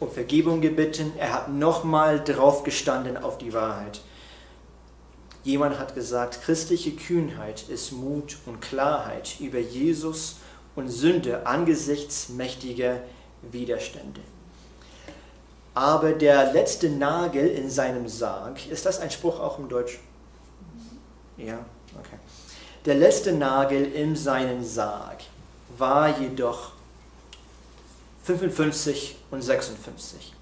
[0.00, 4.00] um Vergebung gebeten, er hat nochmal drauf gestanden auf die Wahrheit.
[5.44, 10.38] Jemand hat gesagt, christliche Kühnheit ist Mut und Klarheit über Jesus
[10.74, 13.02] und Sünde angesichts mächtiger
[13.52, 14.20] Widerstände.
[15.74, 20.00] Aber der letzte Nagel in seinem Sarg, ist das ein Spruch auch im Deutsch?
[21.36, 21.64] Ja,
[21.96, 22.18] okay.
[22.84, 25.18] Der letzte Nagel in seinem Sarg
[25.78, 26.72] war jedoch
[28.22, 30.34] 55 und 56.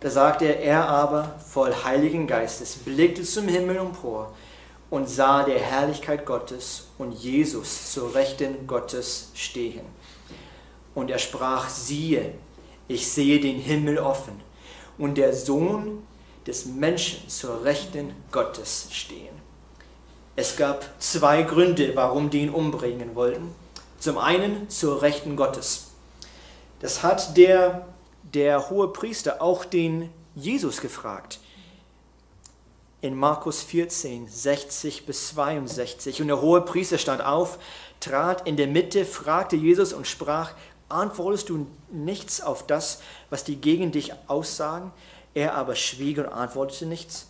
[0.00, 4.34] Da sagte er, er aber, voll Heiligen Geistes, blickte zum Himmel empor
[4.90, 9.84] und sah der Herrlichkeit Gottes und Jesus zur Rechten Gottes stehen.
[10.94, 12.34] Und er sprach, siehe,
[12.88, 14.40] ich sehe den Himmel offen
[14.98, 16.06] und der Sohn
[16.46, 19.34] des Menschen zur Rechten Gottes stehen.
[20.36, 23.54] Es gab zwei Gründe, warum die ihn umbringen wollten.
[23.98, 25.92] Zum einen zur Rechten Gottes.
[26.80, 27.86] Das hat der
[28.34, 31.38] der hohe Priester auch den Jesus gefragt.
[33.00, 36.20] In Markus 14, 60 bis 62.
[36.20, 37.58] Und der hohe Priester stand auf,
[38.00, 40.52] trat in der Mitte, fragte Jesus und sprach,
[40.88, 44.92] antwortest du nichts auf das, was die gegen dich aussagen?
[45.34, 47.28] Er aber schwieg und antwortete nichts.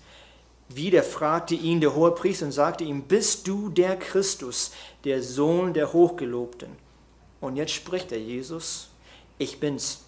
[0.69, 4.73] Wieder fragte ihn der hohe Priester und sagte ihm, bist du der Christus,
[5.05, 6.71] der Sohn der Hochgelobten?
[7.41, 8.89] Und jetzt spricht der Jesus,
[9.39, 10.03] ich bin's.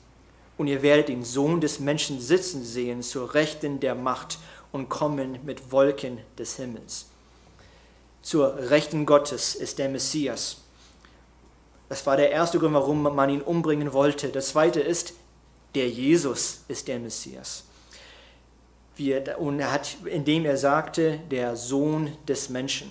[0.57, 4.39] Und ihr werdet den Sohn des Menschen sitzen sehen zur Rechten der Macht
[4.73, 7.07] und kommen mit Wolken des Himmels.
[8.23, 10.59] Zur Rechten Gottes ist der Messias.
[11.89, 14.29] Das war der erste Grund, warum man ihn umbringen wollte.
[14.31, 15.15] Das zweite ist,
[15.77, 17.65] der Jesus ist der Messias.
[19.39, 22.91] Und er hat, indem er sagte, der Sohn des Menschen.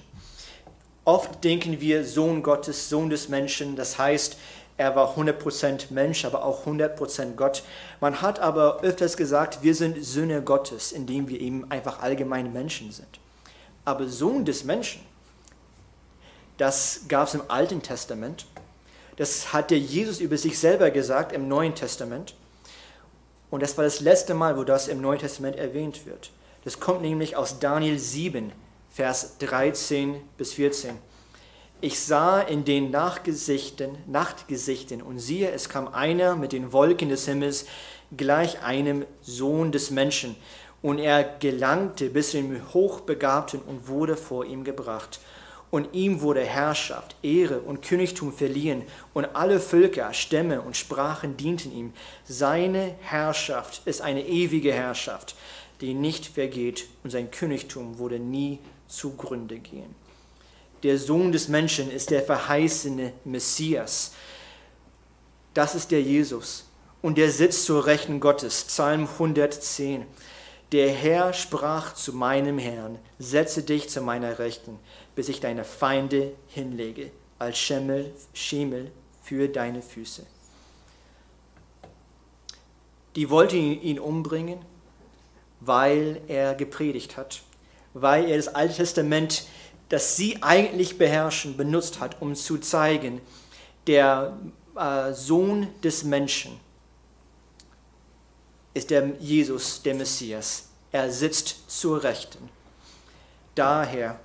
[1.04, 4.38] Oft denken wir Sohn Gottes, Sohn des Menschen, das heißt,
[4.78, 7.64] er war 100% Mensch, aber auch 100% Gott.
[8.00, 12.92] Man hat aber öfters gesagt, wir sind Söhne Gottes, indem wir eben einfach allgemeine Menschen
[12.92, 13.20] sind.
[13.86, 15.02] Aber Sohn des Menschen,
[16.58, 18.46] das gab es im Alten Testament.
[19.16, 22.36] Das hat der Jesus über sich selber gesagt im Neuen Testament.
[23.50, 26.32] Und das war das letzte Mal, wo das im Neuen Testament erwähnt wird.
[26.64, 28.52] Das kommt nämlich aus Daniel 7,
[28.90, 30.98] Vers 13 bis 14.
[31.80, 37.26] Ich sah in den Nachtgesichten, Nachtgesichten und siehe, es kam einer mit den Wolken des
[37.26, 37.68] Himmels
[38.16, 40.36] gleich einem Sohn des Menschen.
[40.82, 45.20] Und er gelangte bis zum Hochbegabten und wurde vor ihm gebracht.
[45.70, 51.72] Und ihm wurde Herrschaft, Ehre und Königtum verliehen, und alle Völker, Stämme und Sprachen dienten
[51.72, 51.94] ihm.
[52.26, 55.36] Seine Herrschaft ist eine ewige Herrschaft,
[55.82, 59.94] die nicht vergeht, und sein Königtum wurde nie zugrunde gehen
[60.84, 64.14] der Sohn des Menschen, ist der verheißene Messias.
[65.54, 66.66] Das ist der Jesus.
[67.02, 68.66] Und der sitzt zur Rechten Gottes.
[68.66, 70.06] Psalm 110.
[70.72, 74.78] Der Herr sprach zu meinem Herrn, setze dich zu meiner Rechten,
[75.18, 77.10] bis ich deine Feinde hinlege,
[77.40, 78.92] als Schemmel, Schemel
[79.24, 80.24] für deine Füße.
[83.16, 84.60] Die wollten ihn umbringen,
[85.60, 87.42] weil er gepredigt hat,
[87.96, 89.48] weil er das Alte Testament
[89.90, 93.20] das sie eigentlich beherrschen, benutzt hat, um zu zeigen,
[93.88, 94.38] der
[94.76, 96.60] äh, Sohn des Menschen
[98.76, 100.68] ist der Jesus, der Messias.
[100.92, 102.50] Er sitzt zur Rechten.
[103.56, 104.20] Daher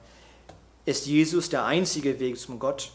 [0.85, 2.93] ist Jesus der einzige Weg zum Gott.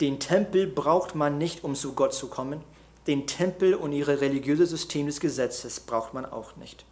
[0.00, 2.62] Den Tempel braucht man nicht, um zu Gott zu kommen.
[3.06, 6.84] Den Tempel und ihre religiöse System des Gesetzes braucht man auch nicht.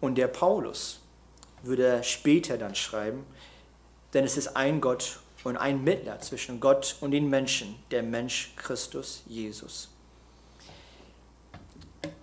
[0.00, 1.00] Und der Paulus,
[1.62, 3.26] würde er später dann schreiben,
[4.14, 8.52] denn es ist ein Gott und ein Mittler zwischen Gott und den Menschen, der Mensch
[8.56, 9.90] Christus Jesus.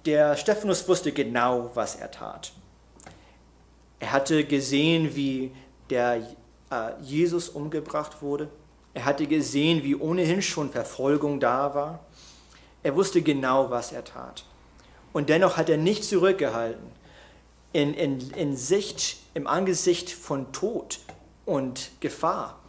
[0.05, 2.53] Der Stephanus wusste genau, was er tat.
[3.99, 5.51] Er hatte gesehen, wie
[5.89, 6.27] der
[6.69, 8.49] äh, Jesus umgebracht wurde.
[8.93, 11.99] Er hatte gesehen, wie ohnehin schon Verfolgung da war.
[12.83, 14.45] Er wusste genau, was er tat.
[15.11, 16.85] Und dennoch hat er nicht zurückgehalten,
[17.73, 20.99] in, in, in Sicht, im Angesicht von Tod
[21.45, 22.59] und Gefahr,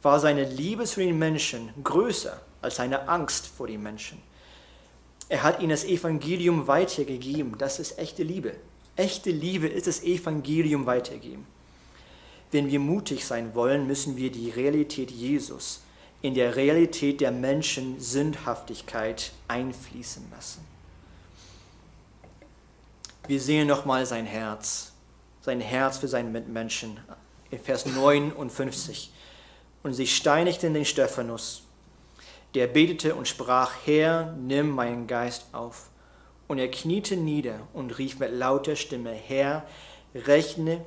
[0.00, 4.22] war seine Liebe zu den Menschen größer als seine Angst vor den Menschen.
[5.28, 7.56] Er hat ihnen das Evangelium weitergegeben.
[7.58, 8.54] Das ist echte Liebe.
[8.96, 11.46] Echte Liebe ist das Evangelium weitergeben.
[12.50, 15.82] Wenn wir mutig sein wollen, müssen wir die Realität Jesus
[16.20, 20.64] in der Realität der Menschen Sündhaftigkeit einfließen lassen.
[23.26, 24.92] Wir sehen nochmal sein Herz,
[25.40, 26.98] sein Herz für seine Mitmenschen
[27.50, 29.12] in Vers 59.
[29.82, 31.62] Und sie steinigten den Stephanus.
[32.54, 35.88] Der betete und sprach, Herr, nimm meinen Geist auf.
[36.52, 39.66] Und er kniete nieder und rief mit lauter Stimme, Herr,
[40.14, 40.84] rechne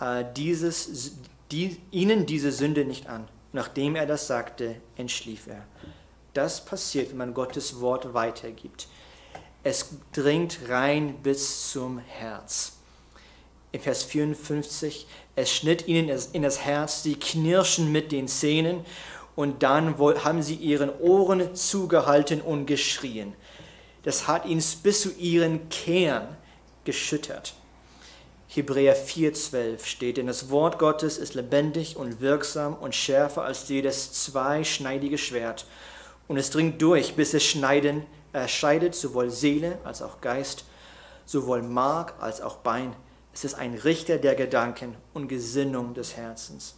[0.00, 1.12] äh, dieses,
[1.52, 3.28] die, ihnen diese Sünde nicht an.
[3.52, 5.64] Nachdem er das sagte, entschlief er.
[6.34, 8.88] Das passiert, wenn man Gottes Wort weitergibt.
[9.62, 12.72] Es dringt rein bis zum Herz.
[13.70, 18.84] In Vers 54, es schnitt ihnen in das Herz, sie knirschen mit den Zähnen
[19.36, 23.36] und dann haben sie ihren Ohren zugehalten und geschrien.
[24.02, 26.36] Das hat ihn bis zu ihren Kern
[26.84, 27.54] geschüttert.
[28.48, 34.12] Hebräer 4,12 steht, denn das Wort Gottes ist lebendig und wirksam und schärfer als jedes
[34.24, 35.66] zweischneidige Schwert.
[36.26, 40.64] Und es dringt durch, bis es schneiden, er scheidet sowohl Seele als auch Geist,
[41.26, 42.94] sowohl Mark als auch Bein.
[43.32, 46.74] Es ist ein Richter der Gedanken und Gesinnung des Herzens.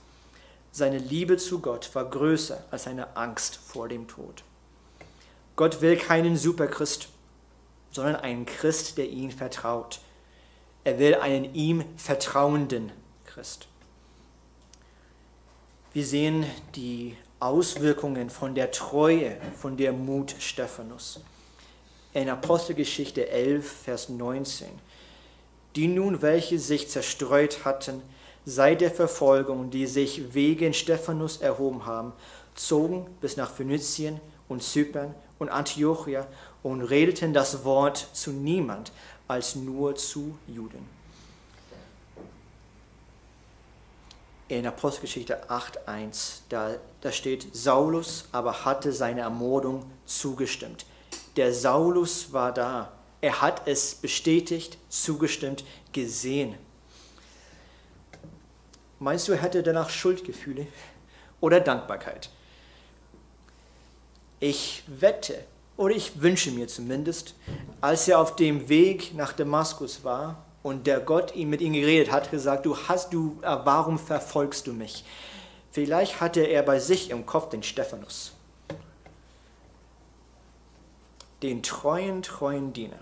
[0.73, 4.45] Seine Liebe zu Gott war größer als seine Angst vor dem Tod.
[5.57, 7.09] Gott will keinen Superchrist,
[7.91, 10.01] sondern einen Christ, der ihn vertraut.
[10.85, 12.91] Er will einen ihm vertrauenden
[13.25, 13.69] Christ.
[15.93, 21.21] Wir sehen die Auswirkungen von der Treue, von der Mut Stephanus.
[22.15, 24.69] In Apostelgeschichte 11, Vers 19.
[25.77, 28.03] Die nun, welche sich zerstreut hatten,
[28.45, 32.13] seit der Verfolgung, die sich wegen Stephanus erhoben haben,
[32.55, 36.27] zogen bis nach Phönizien und Zypern und Antiochia
[36.63, 38.93] und redeten das Wort zu niemand
[39.29, 40.89] als nur zu Juden.
[44.49, 50.85] In Apostelgeschichte 8.1, da, da steht, Saulus aber hatte seine Ermordung zugestimmt.
[51.37, 52.93] Der Saulus war da.
[53.21, 56.55] Er hat es bestätigt, zugestimmt, gesehen.
[58.99, 60.67] Meinst du, er hätte danach Schuldgefühle
[61.41, 62.31] oder Dankbarkeit?
[64.43, 65.39] Ich wette,
[65.77, 67.37] oder ich wünsche mir zumindest,
[67.81, 72.11] als er auf dem Weg nach Damaskus war und der Gott ihm mit ihm geredet
[72.11, 75.05] hat, gesagt, du hast du, äh, warum verfolgst du mich?
[75.71, 78.33] Vielleicht hatte er bei sich im Kopf den Stephanus,
[81.45, 82.99] den treuen, treuen Diener.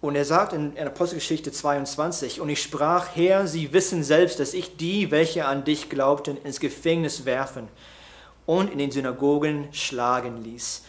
[0.00, 4.76] Und er sagt in, Apostelgeschichte 22, und ich sprach, Herr, sie wissen selbst, dass ich
[4.76, 7.68] die, welche an dich glaubten, ins Gefängnis werfen
[8.46, 10.82] und in den Synagogen schlagen ließ.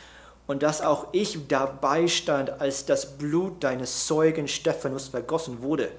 [0.46, 5.92] Und dass auch ich dabei stand, als das Blut deines Zeugen Stephanus vergossen wurde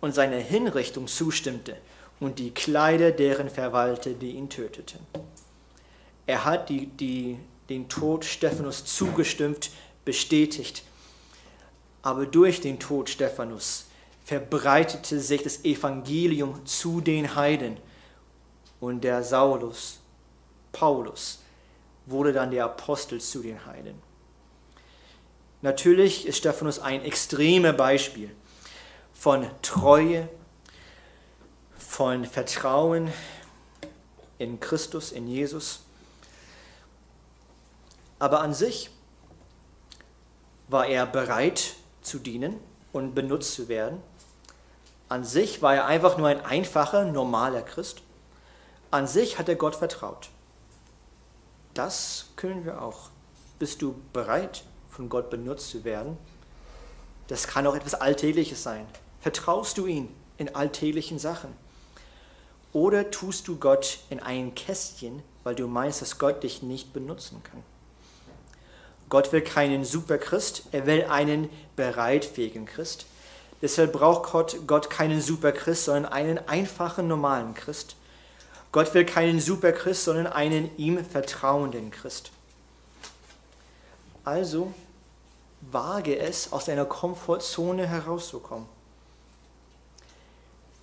[0.00, 1.76] und seine Hinrichtung zustimmte
[2.18, 5.00] und die Kleider deren verwalte, die ihn töteten.
[6.26, 9.70] Er hat die, die, den Tod Stephanus zugestimmt,
[10.04, 10.82] bestätigt.
[12.02, 13.86] Aber durch den Tod Stephanus
[14.24, 17.76] verbreitete sich das Evangelium zu den Heiden.
[18.80, 20.00] Und der Saulus
[20.78, 21.38] Paulus
[22.04, 24.00] wurde dann der Apostel zu den Heiden.
[25.62, 28.30] Natürlich ist Stephanus ein extremes Beispiel
[29.14, 30.28] von Treue,
[31.78, 33.10] von Vertrauen
[34.38, 35.80] in Christus, in Jesus.
[38.18, 38.90] Aber an sich
[40.68, 42.60] war er bereit zu dienen
[42.92, 44.02] und benutzt zu werden.
[45.08, 48.02] An sich war er einfach nur ein einfacher, normaler Christ.
[48.90, 50.28] An sich hat er Gott vertraut.
[51.76, 53.10] Das können wir auch.
[53.58, 56.16] Bist du bereit, von Gott benutzt zu werden?
[57.28, 58.86] Das kann auch etwas Alltägliches sein.
[59.20, 60.08] Vertraust du ihm
[60.38, 61.52] in alltäglichen Sachen?
[62.72, 67.42] Oder tust du Gott in ein Kästchen, weil du meinst, dass Gott dich nicht benutzen
[67.42, 67.62] kann?
[69.10, 73.04] Gott will keinen Superchrist, er will einen bereitfähigen Christ.
[73.60, 77.96] Deshalb braucht Gott, Gott keinen Superchrist, sondern einen einfachen, normalen Christ.
[78.76, 82.30] Gott will keinen Superchrist, sondern einen ihm vertrauenden Christ.
[84.22, 84.74] Also
[85.62, 88.68] wage es, aus deiner Komfortzone herauszukommen.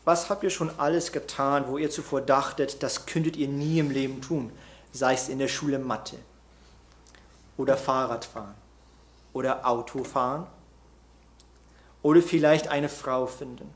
[0.06, 3.92] Was habt ihr schon alles getan, wo ihr zuvor dachtet, das könntet ihr nie im
[3.92, 4.52] Leben tun?
[4.92, 6.18] Sei es in der Schule Mathe
[7.58, 8.56] oder Fahrradfahren
[9.34, 10.48] oder Autofahren
[12.02, 13.72] oder vielleicht eine Frau finden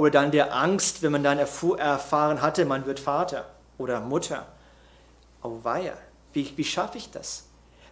[0.00, 4.46] oder dann der Angst, wenn man dann erfahren hatte, man wird Vater oder Mutter.
[5.42, 5.92] Auweia,
[6.32, 7.44] wie, wie schaffe ich das?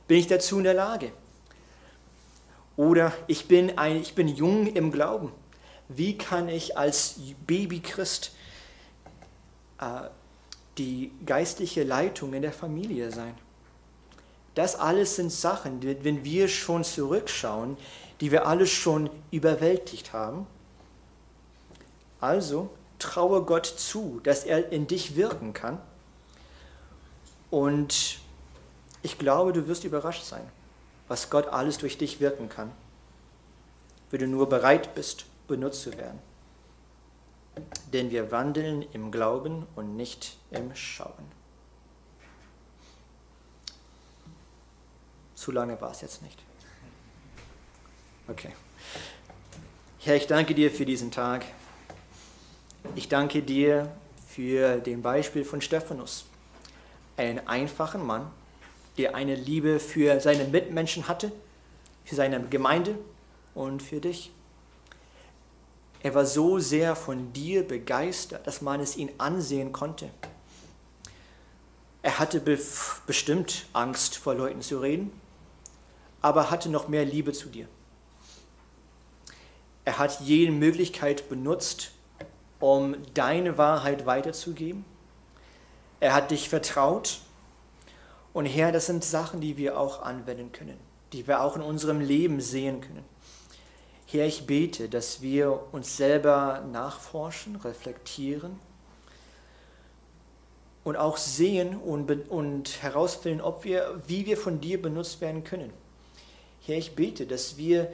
[0.07, 1.13] Bin ich dazu in der Lage?
[2.79, 5.33] Oder ich bin, ein, ich bin jung im Glauben.
[5.91, 8.33] Wie kann ich als Babychrist
[9.79, 10.09] äh,
[10.79, 13.35] die geistliche Leitung in der Familie sein?
[14.55, 17.77] Das alles sind Sachen, wenn wir schon zurückschauen,
[18.23, 20.47] die wir alles schon überwältigt haben
[22.21, 25.79] also traue Gott zu, dass er in dich wirken kann.
[27.51, 28.19] Und
[29.03, 30.47] ich glaube, du wirst überrascht sein,
[31.07, 32.73] was Gott alles durch dich wirken kann,
[34.11, 36.19] wenn du nur bereit bist, benutzt zu werden.
[37.93, 41.39] Denn wir wandeln im Glauben und nicht im Schauen.
[45.35, 46.39] Zu lange war es jetzt nicht.
[48.29, 48.53] Okay.
[50.01, 51.45] Herr, ich danke dir für diesen Tag.
[52.95, 53.93] Ich danke dir
[54.29, 56.27] für den Beispiel von Stephanus,
[57.17, 58.31] einen einfachen Mann,
[58.97, 61.33] der eine Liebe für seine Mitmenschen hatte,
[62.05, 62.99] für seine Gemeinde
[63.55, 64.31] und für dich.
[66.03, 70.11] Er war so sehr von dir begeistert, dass man es ihn ansehen konnte.
[72.03, 72.41] Er hatte
[73.07, 75.11] bestimmt Angst, vor Leuten zu reden,
[76.21, 77.67] aber hatte noch mehr Liebe zu dir.
[79.85, 81.93] Er hat jede Möglichkeit benutzt,
[82.61, 84.85] um deine Wahrheit weiterzugeben.
[86.01, 87.21] Er hat dich vertraut
[88.33, 90.79] Und Herr, das sind Sachen, die wir auch anwenden können,
[91.13, 93.05] die wir auch in unserem Leben sehen können.
[94.07, 98.59] Herr, ich bete, dass wir uns selber nachforschen, reflektieren
[100.85, 105.73] und auch sehen und, und herausfinden, ob wir, wie wir von dir benutzt werden können.
[106.65, 107.93] Herr, ich bete, dass wir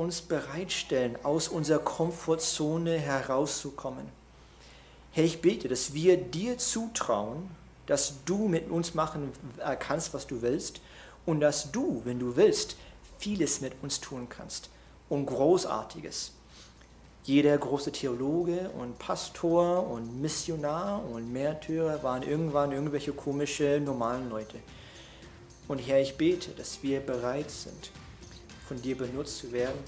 [0.00, 4.06] uns bereitstellen, aus unserer Komfortzone herauszukommen.
[5.12, 7.50] Herr, ich bete, dass wir dir zutrauen,
[7.86, 9.32] dass du mit uns machen
[9.78, 10.80] kannst, was du willst
[11.26, 12.76] und dass du, wenn du willst,
[13.18, 14.70] vieles mit uns tun kannst
[15.08, 16.32] und Großartiges.
[17.24, 24.56] Jeder große Theologe und Pastor und Missionar und Märtyrer waren irgendwann irgendwelche komische, normalen Leute.
[25.68, 27.90] Und Herr, ich bete, dass wir bereit sind,
[28.70, 29.80] von dir benutzt zu werden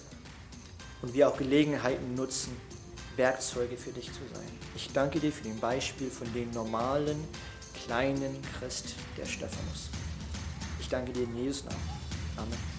[1.03, 2.57] und wir auch Gelegenheiten nutzen,
[3.15, 4.49] Werkzeuge für dich zu sein.
[4.75, 7.17] Ich danke dir für den Beispiel von dem normalen,
[7.85, 9.89] kleinen Christ, der Stephanus.
[10.81, 11.81] Ich danke dir in Jesus Namen.
[12.37, 12.72] Amen.